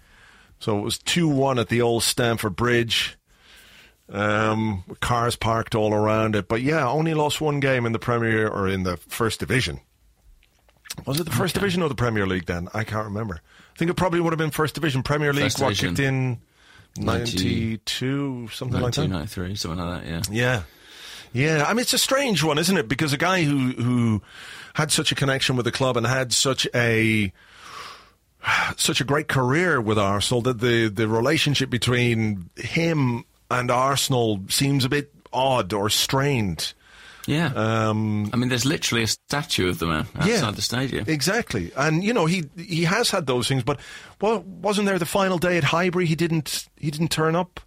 [0.59, 3.16] so it was two one at the old Stamford Bridge.
[4.09, 8.47] Um, cars parked all around it, but yeah, only lost one game in the Premier
[8.47, 9.81] or in the First Division.
[11.05, 12.69] Was it the First Division or the Premier League then?
[12.73, 13.41] I can't remember.
[13.75, 15.03] I think it probably would have been First Division.
[15.03, 15.89] Premier League, First what Division.
[15.89, 16.39] kicked in
[16.99, 19.07] 90 92, something like that.
[19.07, 20.09] 93, something like that.
[20.09, 20.21] Yeah.
[20.31, 20.63] Yeah.
[21.33, 22.87] Yeah, I mean it's a strange one, isn't it?
[22.87, 24.21] Because a guy who who
[24.73, 27.31] had such a connection with the club and had such a
[28.77, 34.85] such a great career with Arsenal that the the relationship between him and Arsenal seems
[34.85, 36.73] a bit odd or strained.
[37.27, 37.51] Yeah.
[37.53, 41.05] Um, I mean, there's literally a statue of the man outside yeah, the stadium.
[41.07, 43.79] Exactly, and you know he he has had those things, but
[44.21, 46.05] well, wasn't there the final day at Highbury?
[46.05, 47.59] He didn't he didn't turn up.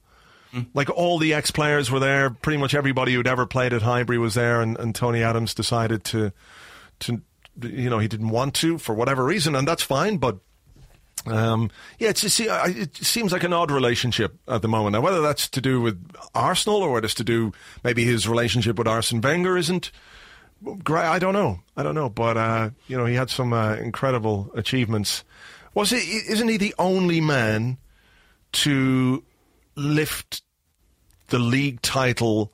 [0.74, 4.18] Like all the ex players were there, pretty much everybody who'd ever played at Highbury
[4.18, 6.32] was there, and, and Tony Adams decided to
[7.00, 7.20] to
[7.62, 10.38] you know he didn't want to for whatever reason, and that's fine, but.
[11.26, 14.94] Um, yeah, it's, it seems like an odd relationship at the moment.
[14.94, 16.02] Now, whether that's to do with
[16.34, 17.52] Arsenal or whether it's to do
[17.84, 19.90] maybe his relationship with Arsene Wenger isn't
[20.82, 21.04] great.
[21.04, 21.60] I don't know.
[21.76, 22.08] I don't know.
[22.08, 25.24] But uh, you know, he had some uh, incredible achievements.
[25.74, 26.02] Was it?
[26.06, 27.78] Isn't he the only man
[28.52, 29.22] to
[29.76, 30.42] lift
[31.28, 32.52] the league title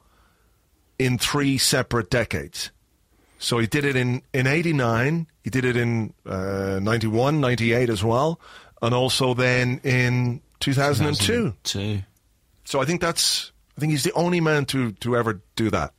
[0.98, 2.70] in three separate decades?
[3.38, 8.02] So he did it in, in 89, he did it in uh, 91, 98 as
[8.02, 8.40] well,
[8.80, 11.54] and also then in 2002.
[11.62, 12.02] Two.
[12.64, 15.92] So I think that's, I think he's the only man to, to ever do that.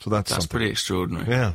[0.00, 0.58] So that's, That's something.
[0.58, 1.26] pretty extraordinary.
[1.28, 1.54] Yeah.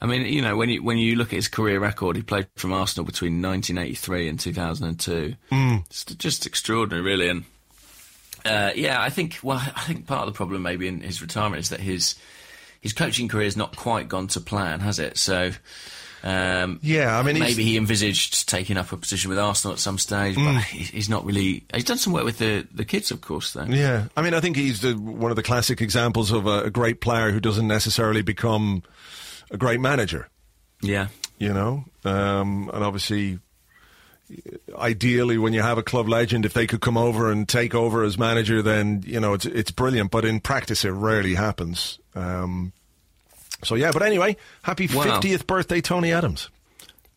[0.00, 2.48] I mean, you know, when you when you look at his career record, he played
[2.56, 5.34] from Arsenal between 1983 and 2002.
[5.52, 5.86] Mm.
[5.86, 7.28] It's just extraordinary, really.
[7.28, 7.44] And
[8.44, 11.60] uh, yeah, I think well, I think part of the problem maybe in his retirement
[11.60, 12.16] is that his
[12.82, 15.16] his coaching career has not quite gone to plan, has it?
[15.16, 15.52] So.
[16.24, 19.98] Um, Yeah, I mean, maybe he envisaged taking up a position with Arsenal at some
[19.98, 21.64] stage, but he- he's not really.
[21.74, 23.64] He's done some work with the, the kids, of course, though.
[23.64, 26.70] Yeah, I mean, I think he's the, one of the classic examples of a, a
[26.70, 28.84] great player who doesn't necessarily become
[29.50, 30.28] a great manager.
[30.80, 31.08] Yeah.
[31.38, 33.40] You know, um, and obviously,
[34.78, 38.04] ideally, when you have a club legend, if they could come over and take over
[38.04, 40.10] as manager, then you know it's it's brilliant.
[40.12, 41.98] But in practice, it rarely happens.
[42.14, 42.72] Um,
[43.64, 45.02] so yeah, but anyway, happy Wow.
[45.04, 46.48] fiftieth birthday, Tony Adams.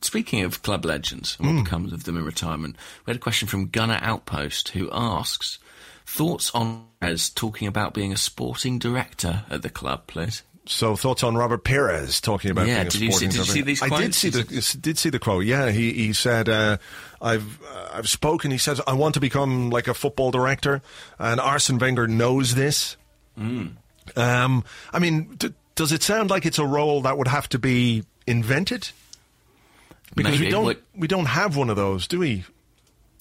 [0.02, 2.76] Speaking of club legends and what becomes of them in retirement,
[3.06, 5.58] we had a question from Gunner Outpost who asks
[6.06, 10.44] thoughts on as talking about being a sporting director at the club, please.
[10.68, 13.44] So thoughts on Robert Pires talking about Yeah, being a you see- sporting did you
[13.46, 13.66] see director?
[13.66, 15.46] these I did see the did see the quote.
[15.46, 16.78] Yeah, he he said uh,
[17.22, 18.52] I've uh, I've spoken.
[18.52, 20.82] He says I want to become like a football director,
[21.18, 22.98] and Arsene Wenger knows this.
[23.38, 23.68] Hmm.
[24.16, 27.60] Um, I mean, d- does it sound like it's a role that would have to
[27.60, 28.90] be invented?
[30.16, 32.46] Because we don't we don't have one of those, do we?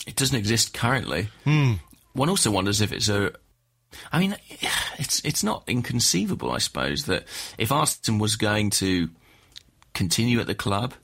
[0.07, 1.28] It doesn't exist currently.
[1.45, 1.74] Hmm.
[2.12, 3.32] One also wonders if it's a.
[4.12, 4.37] I mean,
[4.99, 7.24] it's it's not inconceivable, I suppose, that
[7.59, 9.09] if Arsene was going to
[9.93, 10.95] continue at the club,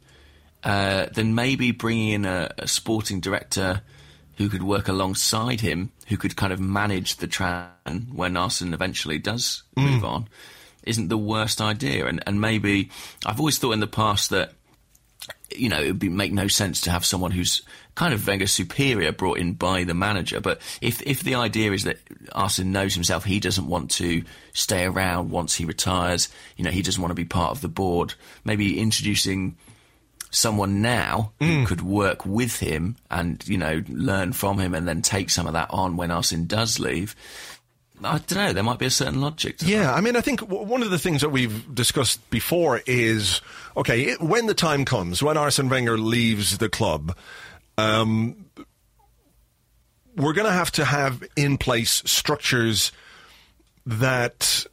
[0.63, 3.83] uh, then maybe bringing in a, a sporting director
[4.37, 9.19] who could work alongside him, who could kind of manage the tran when Arsene eventually
[9.19, 9.91] does mm.
[9.91, 10.29] move on,
[10.83, 12.07] isn't the worst idea.
[12.07, 12.91] And and maybe
[13.25, 14.53] I've always thought in the past that
[15.55, 17.63] you know, it would be, make no sense to have someone who's
[17.95, 20.41] kind of Wenger superior brought in by the manager.
[20.41, 21.99] But if if the idea is that
[22.33, 26.29] Arsene knows himself, he doesn't want to stay around once he retires.
[26.57, 28.15] You know, he doesn't want to be part of the board.
[28.45, 29.57] Maybe introducing
[30.31, 35.03] someone now who could work with him and you know learn from him, and then
[35.03, 37.15] take some of that on when Arsene does leave.
[38.03, 38.53] I don't know.
[38.55, 39.59] There might be a certain logic.
[39.59, 42.81] To Yeah, I mean, I think w- one of the things that we've discussed before
[42.87, 43.43] is
[43.77, 47.17] okay it, when the time comes when Arsene Wenger leaves the club.
[47.77, 48.47] Um,
[50.17, 52.93] we're going to have to have in place structures
[53.87, 54.67] that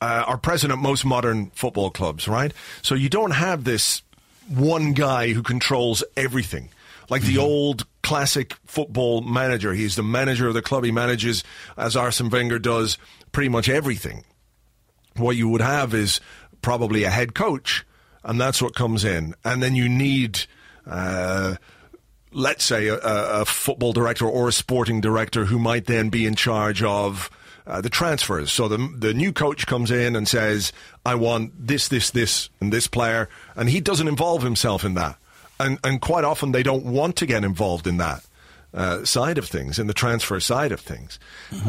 [0.00, 2.52] uh, are present at most modern football clubs, right?
[2.82, 4.02] So you don't have this
[4.48, 6.70] one guy who controls everything.
[7.08, 9.72] Like the old classic football manager.
[9.72, 10.84] He's the manager of the club.
[10.84, 11.44] He manages,
[11.76, 12.98] as Arsene Wenger does,
[13.32, 14.24] pretty much everything.
[15.16, 16.20] What you would have is
[16.62, 17.84] probably a head coach,
[18.24, 19.34] and that's what comes in.
[19.44, 20.46] And then you need,
[20.86, 21.56] uh,
[22.32, 26.34] let's say, a, a football director or a sporting director who might then be in
[26.34, 27.30] charge of
[27.66, 28.52] uh, the transfers.
[28.52, 30.72] So the the new coach comes in and says,
[31.04, 35.16] "I want this, this, this, and this player," and he doesn't involve himself in that.
[35.58, 38.24] And and quite often they don't want to get involved in that.
[38.74, 41.18] Uh, side of things, in the transfer side of things.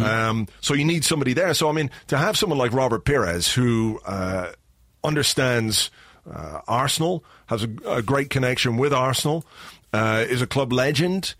[0.03, 1.53] Um, so you need somebody there.
[1.53, 4.51] So, I mean, to have someone like Robert Pires who uh,
[5.05, 5.89] understands
[6.29, 9.45] uh, Arsenal, has a, a great connection with Arsenal,
[9.93, 11.35] uh, is a club legend,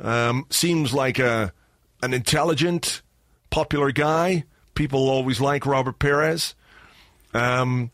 [0.00, 1.52] um, seems like a
[2.02, 3.02] an intelligent,
[3.54, 4.42] popular guy.
[4.74, 6.56] People always like Robert Pires.
[7.32, 7.92] Um,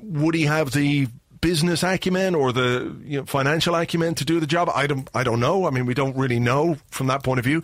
[0.00, 1.08] would he have the
[1.42, 4.70] business acumen or the you know, financial acumen to do the job?
[4.74, 5.10] I don't.
[5.14, 5.66] I don't know.
[5.66, 7.62] I mean, we don't really know from that point of view.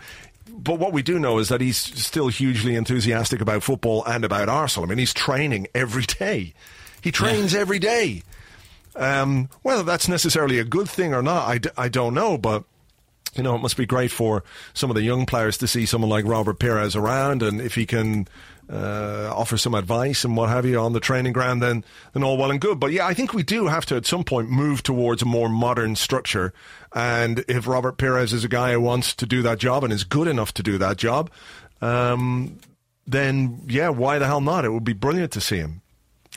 [0.50, 4.50] But what we do know is that he's still hugely enthusiastic about football and about
[4.50, 4.86] Arsenal.
[4.86, 6.52] I mean, he's training every day.
[7.00, 8.22] He trains every day.
[8.96, 12.36] Um, whether that's necessarily a good thing or not, I, d- I don't know.
[12.36, 12.64] But
[13.38, 14.42] you know, it must be great for
[14.74, 17.86] some of the young players to see someone like Robert Pires around, and if he
[17.86, 18.28] can
[18.70, 22.36] uh, offer some advice and what have you on the training ground, then then all
[22.36, 22.78] well and good.
[22.78, 25.48] But yeah, I think we do have to at some point move towards a more
[25.48, 26.52] modern structure.
[26.92, 30.04] And if Robert Pires is a guy who wants to do that job and is
[30.04, 31.30] good enough to do that job,
[31.80, 32.58] um,
[33.06, 34.64] then yeah, why the hell not?
[34.64, 35.80] It would be brilliant to see him.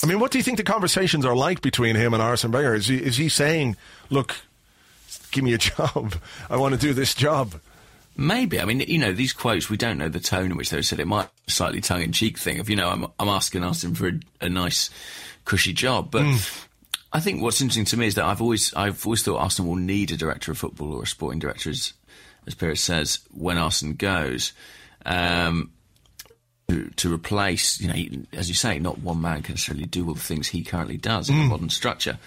[0.03, 2.75] I mean, what do you think the conversations are like between him and Arsene Wenger?
[2.75, 3.75] Is he is he saying,
[4.09, 4.35] "Look,
[5.31, 6.15] give me a job.
[6.49, 7.55] I want to do this job."
[8.17, 8.59] Maybe.
[8.59, 10.83] I mean, you know, these quotes, we don't know the tone in which they were
[10.83, 10.99] said.
[10.99, 13.63] It might be a slightly tongue in cheek thing of, you know, I'm, I'm asking
[13.63, 14.89] Arsene for a, a nice,
[15.45, 16.11] cushy job.
[16.11, 16.25] But
[17.13, 19.79] I think what's interesting to me is that I've always, I've always thought Arsenal will
[19.79, 21.93] need a director of football or a sporting director, as,
[22.45, 24.51] as Pires says, when Arsene goes.
[25.05, 25.71] Um,
[26.67, 30.13] to, to replace, you know, as you say, not one man can necessarily do all
[30.13, 32.19] the things he currently does in a modern structure.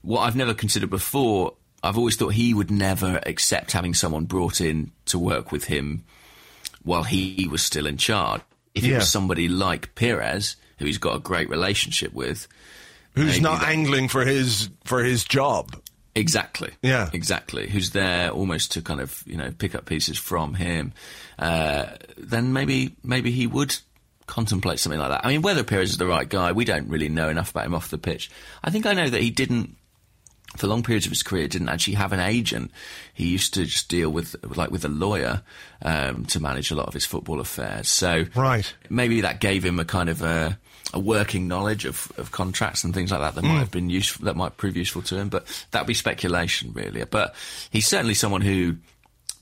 [0.00, 4.60] What I've never considered before, I've always thought he would never accept having someone brought
[4.60, 6.04] in to work with him
[6.84, 8.40] while he was still in charge.
[8.74, 12.48] If it was somebody like Pires, who he's got a great relationship with,
[13.14, 15.76] Who's not that- angling for his for his job?
[16.14, 16.70] Exactly.
[16.82, 17.08] Yeah.
[17.12, 17.68] Exactly.
[17.68, 20.92] Who's there almost to kind of you know pick up pieces from him?
[21.38, 23.76] Uh, then maybe maybe he would
[24.26, 25.26] contemplate something like that.
[25.26, 27.74] I mean, whether Pires is the right guy, we don't really know enough about him
[27.74, 28.30] off the pitch.
[28.64, 29.76] I think I know that he didn't.
[30.56, 32.70] For long periods of his career, didn't actually have an agent.
[33.14, 35.42] He used to just deal with, like, with a lawyer
[35.80, 37.88] um, to manage a lot of his football affairs.
[37.88, 38.72] So, Right.
[38.90, 40.58] maybe that gave him a kind of a,
[40.92, 44.26] a working knowledge of, of contracts and things like that that might have been useful,
[44.26, 45.30] that might prove useful to him.
[45.30, 47.02] But that'd be speculation, really.
[47.04, 47.34] But
[47.70, 48.76] he's certainly someone who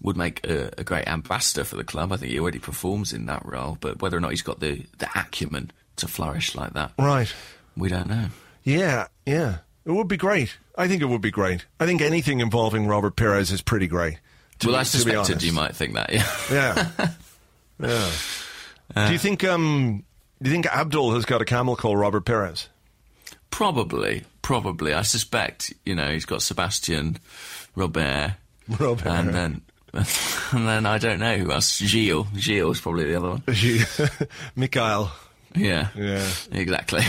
[0.02, 2.12] would make a, a great ambassador for the club.
[2.12, 3.76] I think he already performs in that role.
[3.80, 7.32] But whether or not he's got the, the acumen to flourish like that, Right.
[7.76, 8.26] we don't know.
[8.62, 9.58] Yeah, yeah.
[9.90, 10.56] It would be great.
[10.78, 11.66] I think it would be great.
[11.80, 14.18] I think anything involving Robert Pires is pretty great.
[14.62, 16.12] well, be- I suspected you might think that.
[16.12, 16.90] Yeah.
[17.82, 18.10] Yeah.
[18.94, 19.06] yeah.
[19.06, 20.04] do you think um
[20.42, 22.68] do you think Abdul has got a camel called Robert Pires?
[23.50, 24.92] Probably, probably.
[24.94, 27.18] I suspect, you know, he's got Sebastian,
[27.74, 28.34] Robert,
[28.78, 29.06] Robert.
[29.06, 29.60] and then,
[29.92, 31.78] and then I don't know who else.
[31.78, 33.42] Gilles, Gilles is probably the other one.
[34.56, 35.10] Mikhail,
[35.54, 36.28] Yeah, Yeah.
[36.52, 37.00] exactly.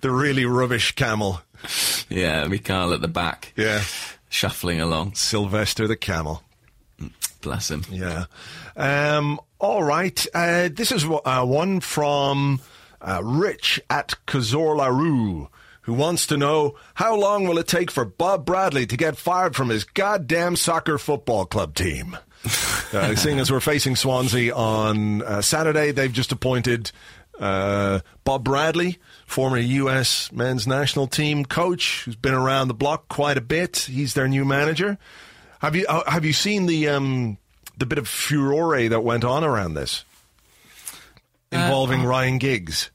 [0.00, 1.40] the really rubbish camel.
[2.08, 3.82] yeah, Mikhail at the back, Yeah.
[4.28, 5.14] shuffling along.
[5.14, 6.42] Sylvester the camel.
[7.40, 7.84] Bless him.
[7.90, 8.26] Yeah.
[8.76, 10.24] Um, all right.
[10.32, 12.60] Uh, this is uh, one from
[13.00, 15.48] uh, Rich at Kazor LaRue,
[15.82, 19.56] who wants to know how long will it take for Bob Bradley to get fired
[19.56, 22.16] from his goddamn soccer football club team?
[22.92, 26.92] uh, seeing as we're facing Swansea on uh, Saturday, they've just appointed
[27.40, 28.98] uh, Bob Bradley,
[29.32, 30.30] former U.S.
[30.30, 33.78] men's national team coach, who's been around the block quite a bit.
[33.78, 34.98] He's their new manager.
[35.60, 37.38] Have you uh, have you seen the um,
[37.78, 40.04] the bit of furore that went on around this
[41.50, 42.90] involving Ryan Giggs?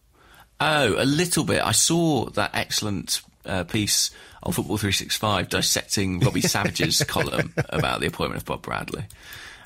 [0.60, 1.62] Oh, a little bit.
[1.62, 4.12] I saw that excellent uh, piece
[4.44, 9.06] on Football 365 dissecting Robbie Savage's column about the appointment of Bob Bradley.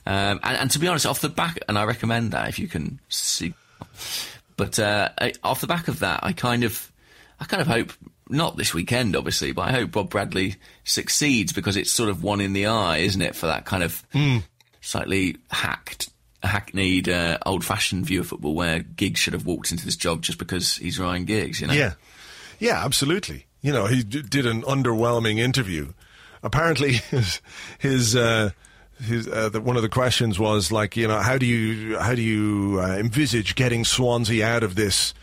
[0.06, 2.68] Um, and, and to be honest, off the back, and I recommend that if you
[2.68, 3.54] can see.
[4.62, 6.92] But uh, I- off the back of that, I kind of,
[7.40, 7.94] I kind of hope
[8.30, 12.42] not this weekend, obviously, but I hope Bob Bradley succeeds because it's sort of one
[12.42, 14.06] in the eye, isn't it, for that kind of
[14.82, 16.12] slightly hacked,
[16.44, 20.38] hackneyed, uh, old-fashioned view of football where Giggs should have walked into this job just
[20.38, 21.60] because he's Ryan Giggs.
[21.60, 21.74] You know?
[21.74, 21.94] Yeah,
[22.60, 23.48] yeah, absolutely.
[23.64, 25.94] You know, he d- did an underwhelming interview.
[26.44, 27.42] Apparently, his
[27.80, 28.16] his.
[28.16, 28.52] Uh,
[29.02, 32.16] his, uh, the, one of the questions was like, you know, how do you how
[32.16, 35.14] do you uh, envisage getting Swansea out of this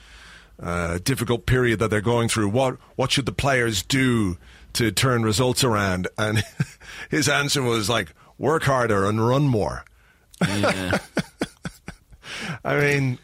[0.61, 2.49] uh, difficult period that they're going through?
[2.49, 4.37] What what should the players do
[4.75, 6.09] to turn results around?
[6.17, 6.43] And
[7.11, 9.85] his answer was like, work harder and run more.
[10.47, 10.99] Yeah.
[12.65, 13.19] I mean,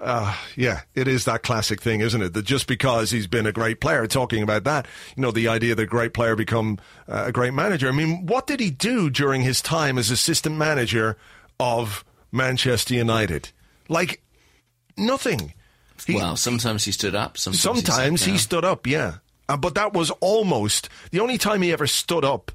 [0.00, 2.34] uh, yeah, it is that classic thing, isn't it?
[2.34, 4.86] That just because he's been a great player, talking about that,
[5.16, 6.78] you know, the idea that a great player become
[7.08, 7.88] uh, a great manager.
[7.88, 11.16] I mean, what did he do during his time as assistant manager
[11.58, 13.50] of Manchester United?
[13.88, 14.22] Like
[14.96, 15.54] nothing.
[16.06, 17.38] He- well, sometimes he stood up.
[17.38, 19.16] Sometimes, Sometimes he, he stood up, yeah.
[19.48, 22.52] Uh, but that was almost the only time he ever stood up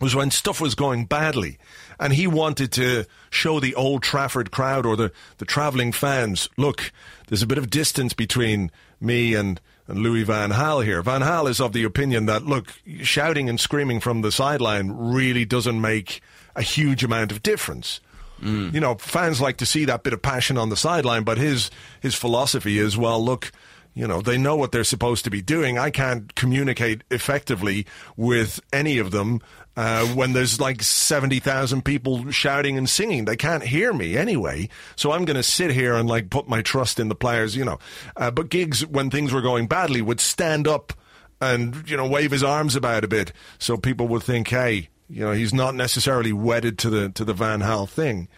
[0.00, 1.58] was when stuff was going badly.
[1.98, 6.92] And he wanted to show the old Trafford crowd or the, the travelling fans look,
[7.28, 8.70] there's a bit of distance between
[9.00, 11.02] me and, and Louis Van Gaal here.
[11.02, 12.72] Van Gaal is of the opinion that, look,
[13.02, 16.20] shouting and screaming from the sideline really doesn't make
[16.56, 18.00] a huge amount of difference.
[18.42, 18.74] Mm.
[18.74, 21.70] You know, fans like to see that bit of passion on the sideline, but his
[22.00, 23.52] his philosophy is, well, look,
[23.94, 25.78] you know, they know what they're supposed to be doing.
[25.78, 27.86] I can't communicate effectively
[28.16, 29.40] with any of them
[29.76, 33.24] uh, when there's like 70,000 people shouting and singing.
[33.24, 34.68] They can't hear me anyway.
[34.96, 37.64] So I'm going to sit here and like put my trust in the players, you
[37.64, 37.78] know.
[38.16, 40.92] Uh, but Giggs, when things were going badly, would stand up
[41.40, 45.20] and, you know, wave his arms about a bit so people would think, hey, you
[45.24, 48.28] know, he's not necessarily wedded to the to the Van Gaal thing.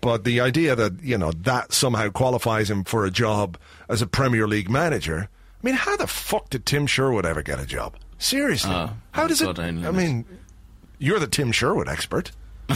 [0.00, 3.56] But the idea that, you know, that somehow qualifies him for a job
[3.88, 5.28] as a Premier League manager.
[5.62, 7.96] I mean, how the fuck did Tim Sherwood ever get a job?
[8.18, 8.72] Seriously.
[8.74, 9.94] Oh, how does God it I knows.
[9.94, 10.24] mean,
[10.98, 12.30] you're the Tim Sherwood expert.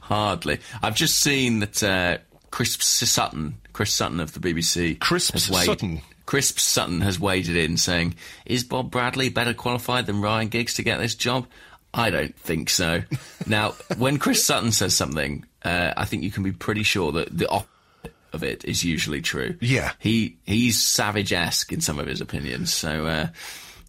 [0.00, 0.60] Hardly.
[0.82, 2.18] I've just seen that uh,
[2.50, 6.02] Chris Sutton, Chris Sutton of the BBC, Crisp has Sutton?
[6.26, 8.14] Crisp Sutton has waded in saying,
[8.46, 11.46] "Is Bob Bradley better qualified than Ryan Giggs to get this job?"
[11.92, 13.02] I don't think so.
[13.46, 17.36] now, when Chris Sutton says something, uh, I think you can be pretty sure that
[17.36, 19.56] the opposite of it is usually true.
[19.60, 19.92] Yeah.
[19.98, 22.72] he he's savage-esque in some of his opinions.
[22.72, 23.26] So, uh,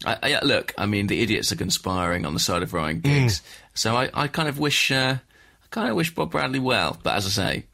[0.05, 3.41] I, I, look, I mean, the idiots are conspiring on the side of Ryan Giggs.
[3.73, 6.97] So, I, I kind of wish, uh, I kind of wish Bob Bradley well.
[7.03, 7.65] But as I say,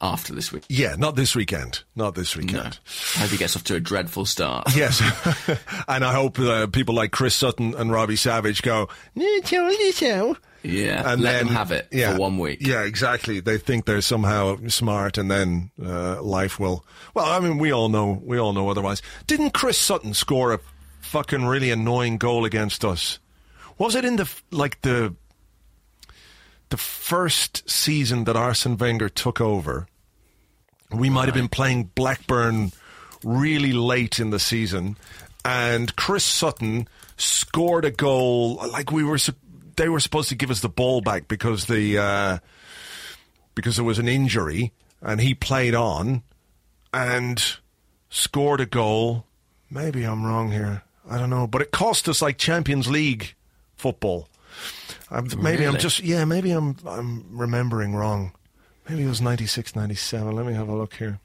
[0.00, 1.82] after this week, Yeah, not this weekend.
[1.96, 2.78] Not this weekend.
[3.16, 4.74] I hope he gets off to a dreadful start.
[4.76, 5.00] Yes.
[5.88, 8.88] and I hope uh, people like Chris Sutton and Robbie Savage go.
[10.64, 12.66] Yeah, and let then them have it yeah, for one week.
[12.66, 13.40] Yeah, exactly.
[13.40, 16.86] They think they're somehow smart, and then uh, life will.
[17.12, 18.22] Well, I mean, we all know.
[18.24, 19.02] We all know otherwise.
[19.26, 20.60] Didn't Chris Sutton score a
[21.14, 23.20] fucking really annoying goal against us?
[23.78, 25.14] Was it in the like the
[26.70, 29.86] the first season that Arsene Wenger took over?
[30.90, 32.72] We might have been playing Blackburn
[33.22, 34.96] really late in the season,
[35.44, 38.56] and Chris Sutton scored a goal.
[38.56, 39.18] Like we were,
[39.76, 42.38] they were supposed to give us the ball back because the uh,
[43.54, 46.24] because there was an injury, and he played on
[46.92, 47.40] and
[48.10, 49.26] scored a goal.
[49.70, 50.82] Maybe I'm wrong here.
[51.10, 53.34] I don't know, but it cost us like Champions League
[53.76, 54.28] football.
[55.10, 56.24] I'm, maybe I'm just yeah.
[56.24, 58.32] Maybe I'm I'm remembering wrong.
[58.88, 60.34] Maybe it was 96, 97.
[60.34, 61.18] Let me have a look here.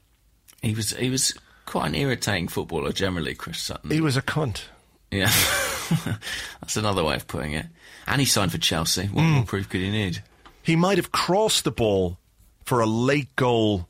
[0.62, 1.34] He was he was
[1.66, 3.90] quite an irritating footballer generally, Chris Sutton.
[3.90, 4.62] He was a cunt.
[5.10, 5.30] yeah,
[6.60, 7.66] that's another way of putting it.
[8.06, 9.06] And he signed for Chelsea.
[9.06, 9.30] What Hmm.
[9.32, 10.22] more proof could he need?
[10.62, 12.18] He might have crossed the ball
[12.64, 13.88] for a late goal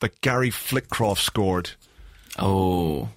[0.00, 1.70] that Garry Flitcroft scored.
[2.38, 3.08] Oh,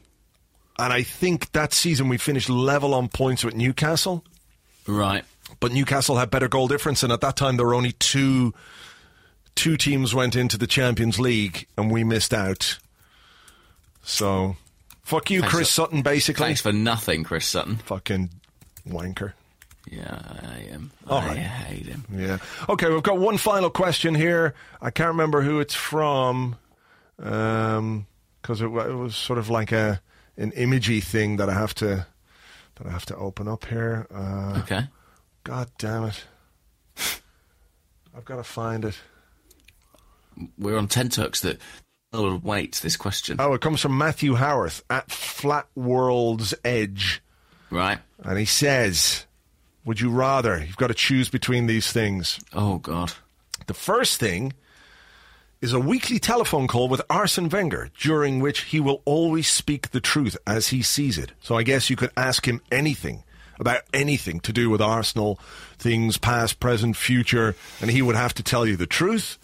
[0.78, 4.24] And I think that season we finished level on points with Newcastle.
[4.88, 5.24] right.
[5.60, 8.54] But Newcastle had better goal difference, and at that time there were only two
[9.54, 12.78] two teams went into the Champions League, and we missed out.
[14.04, 14.58] So,
[15.04, 16.02] fuck you, Thanks Chris for- Sutton.
[16.02, 17.78] Basically, Thanks for nothing, Chris Sutton.
[17.78, 18.32] fucking
[18.88, 19.34] wanker.
[19.90, 20.92] Yeah, I am.
[21.08, 21.38] All I right.
[21.38, 22.06] hate him.
[22.12, 22.40] Yeah.
[22.68, 24.56] Okay, we've got one final question here.
[24.82, 26.56] I can't remember who it's from,
[27.22, 28.08] um,
[28.42, 30.02] because it, it was sort of like a
[30.38, 32.06] an imagey thing that I have to
[32.76, 34.06] that I have to open up here.
[34.14, 34.88] Uh, Okay.
[35.44, 36.24] God damn it!
[38.16, 38.98] I've got to find it.
[40.58, 41.60] We're on tenterhooks that
[42.12, 43.38] will wait this question.
[43.40, 47.22] Oh, it comes from Matthew Howarth at Flat World's Edge,
[47.70, 48.00] Right.
[48.24, 49.26] and he says,
[49.86, 50.58] "Would you rather?
[50.60, 53.14] You've got to choose between these things." Oh, God.
[53.68, 54.54] The first thing
[55.66, 60.00] is a weekly telephone call with Arsene Wenger, during which he will always speak the
[60.00, 61.32] truth as he sees it.
[61.42, 63.24] So I guess you could ask him anything,
[63.60, 65.40] about anything to do with Arsenal,
[65.80, 69.40] things past, present, future, and he would have to tell you the truth,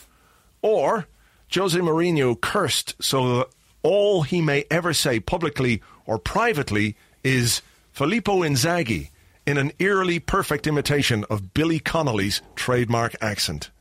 [0.62, 1.08] or
[1.52, 3.48] Jose Mourinho cursed so that
[3.82, 7.64] all he may ever say publicly or privately is
[7.94, 9.10] Filippo Inzaghi
[9.48, 13.72] in an eerily perfect imitation of Billy Connolly's trademark accent.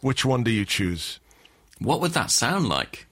[0.00, 1.18] Which one do you choose?
[1.80, 3.06] What would that sound like?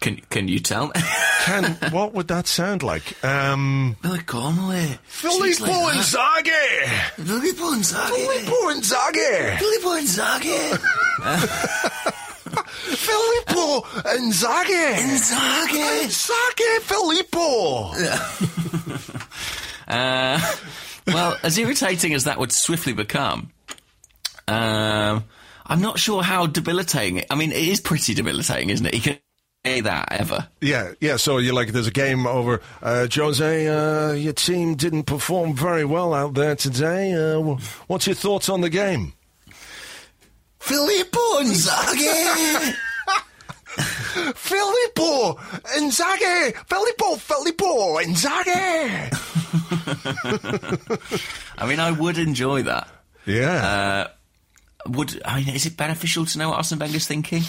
[0.00, 0.92] Can Can you tell?
[1.44, 3.22] Can what would that sound like?
[3.24, 4.98] Um, Billy Connolly.
[5.04, 6.86] Filippo Inzaghi.
[7.16, 8.10] Filippo Inzaghi.
[8.26, 9.58] Filippo Inzaghi.
[9.58, 10.60] Filippo Inzaghi.
[12.96, 13.80] Filippo
[14.16, 14.86] Inzaghi.
[15.00, 16.04] Inzaghi.
[16.04, 17.92] Inzaghi Filippo.
[19.88, 20.40] Uh,
[21.06, 23.50] well, as irritating as that would swiftly become,
[24.48, 25.24] um,
[25.66, 27.18] I'm not sure how debilitating.
[27.18, 28.94] It, I mean, it is pretty debilitating, isn't it?
[28.94, 29.18] He can
[29.64, 30.48] say that ever.
[30.60, 31.16] Yeah, yeah.
[31.16, 32.60] So you're like, there's a game over.
[32.82, 37.12] Uh, Jose, uh, your team didn't perform very well out there today.
[37.14, 37.56] Uh,
[37.88, 39.12] what's your thoughts on the game?
[40.60, 42.74] Filippo Inzaghi.
[44.34, 45.34] Filippo
[45.76, 49.12] Inzaghi, Filippo, Filippo Inzaghi.
[51.58, 52.88] I mean, I would enjoy that.
[53.26, 54.08] Yeah, Uh,
[54.88, 55.54] would I mean?
[55.54, 57.42] Is it beneficial to know what Arsene Wenger's thinking?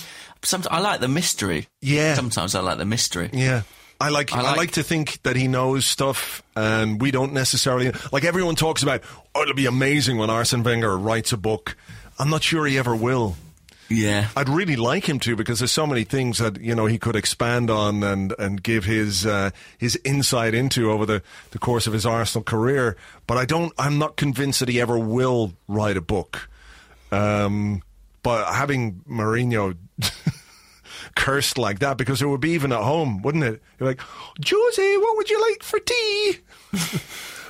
[0.43, 1.67] Sometimes I like the mystery.
[1.81, 2.13] Yeah.
[2.15, 3.29] Sometimes I like the mystery.
[3.33, 3.61] yeah.
[3.99, 7.33] I like, I I like like- to think that he knows stuff, and we don't
[7.33, 8.23] necessarily like.
[8.25, 9.01] Everyone talks about,
[9.33, 11.75] oh, it'll be amazing when Arsene Wenger writes a book.
[12.19, 13.35] I'm not sure he ever will.
[13.89, 14.27] Yeah.
[14.35, 17.15] I'd really like him to because there's so many things that you know he could
[17.15, 21.93] expand on and and give his uh, his insight into over the, the course of
[21.93, 22.97] his Arsenal career.
[23.25, 23.73] But I don't.
[23.79, 26.49] I'm not convinced that he ever will write a book.
[27.11, 27.81] Um,
[28.23, 29.75] but having Mourinho
[31.15, 33.61] cursed like that because it would be even at home, wouldn't it?
[33.79, 34.01] You're like,
[34.45, 36.37] Jose, what would you like for tea?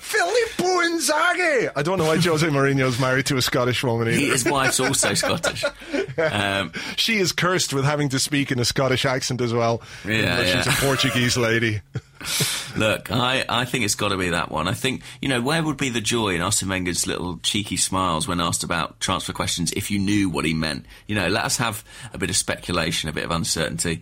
[0.08, 1.70] Filippo Inzaghi.
[1.76, 4.18] I don't know why Jose Mourinho's married to a Scottish woman either.
[4.18, 5.66] He, his wife's also Scottish.
[6.18, 9.82] Um, She is cursed with having to speak in a Scottish accent as well.
[10.06, 10.74] Yeah, even though She's yeah.
[10.74, 11.82] a Portuguese lady.
[12.78, 14.68] Look, I, I think it's got to be that one.
[14.68, 18.28] I think, you know, where would be the joy in Arsene Wenger's little cheeky smiles
[18.28, 20.86] when asked about transfer questions if you knew what he meant?
[21.08, 24.02] You know, let us have a bit of speculation, a bit of uncertainty.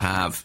[0.00, 0.44] Have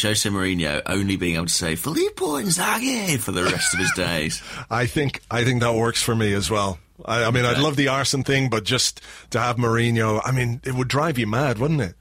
[0.00, 4.42] Jose Mourinho only being able to say Filippo Inzaghi for the rest of his days.
[4.70, 6.78] I think I think that works for me as well.
[7.04, 10.62] I, I mean, I'd love the Arsene thing, but just to have Mourinho, I mean,
[10.64, 11.94] it would drive you mad, wouldn't it?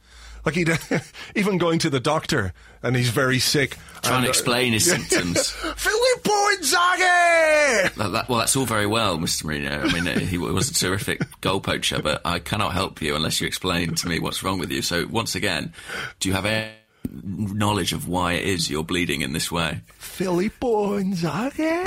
[0.45, 0.69] Like he'd
[1.35, 3.77] even going to the doctor and he's very sick.
[4.03, 4.97] Trying and, to explain his yeah.
[4.97, 5.49] symptoms.
[5.75, 7.95] Filippo Inzaghi.
[7.95, 9.45] That, that, well, that's all very well, Mr.
[9.45, 9.89] Mourinho.
[9.89, 13.41] I mean, uh, he was a terrific goal poacher, but I cannot help you unless
[13.41, 14.83] you explain to me what's wrong with you.
[14.83, 15.73] So, once again,
[16.19, 16.71] do you have any
[17.11, 19.81] knowledge of why it is you're bleeding in this way?
[19.97, 21.85] Filippo Inzaghi.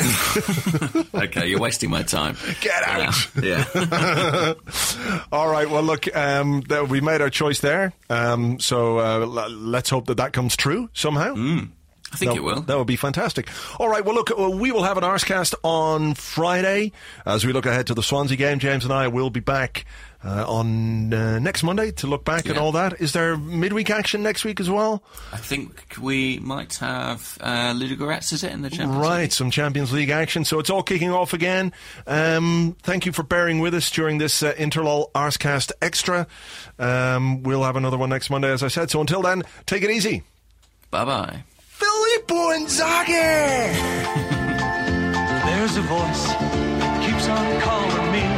[1.14, 2.36] Okay, you're wasting my time.
[2.60, 3.14] Get out.
[3.36, 4.54] Uh, yeah.
[5.32, 5.68] All right.
[5.68, 7.92] Well, look, um, we made our choice there.
[8.08, 11.34] Um, so uh, l- let's hope that that comes true somehow.
[12.10, 12.60] I think that, it will.
[12.62, 13.48] That would be fantastic.
[13.78, 14.04] All right.
[14.04, 16.92] Well, look, uh, we will have an Arsecast on Friday
[17.26, 18.58] as we look ahead to the Swansea game.
[18.58, 19.84] James and I will be back
[20.24, 23.00] uh, on uh, next Monday to look back at all that.
[23.00, 25.02] Is there midweek action next week as well?
[25.32, 29.32] I think we might have uh, Ludogorets, is it, in the Champions Right, League?
[29.32, 30.44] some Champions League action.
[30.44, 31.72] So it's all kicking off again.
[32.06, 36.26] Um, thank you for bearing with us during this uh, Interlull Arsecast Extra.
[36.78, 38.90] Um, we'll have another one next Monday, as I said.
[38.90, 40.24] So until then, take it easy.
[40.90, 41.44] Bye bye.
[41.68, 43.74] Filippo Inzaghi!
[45.46, 48.37] There's a voice that keeps on calling.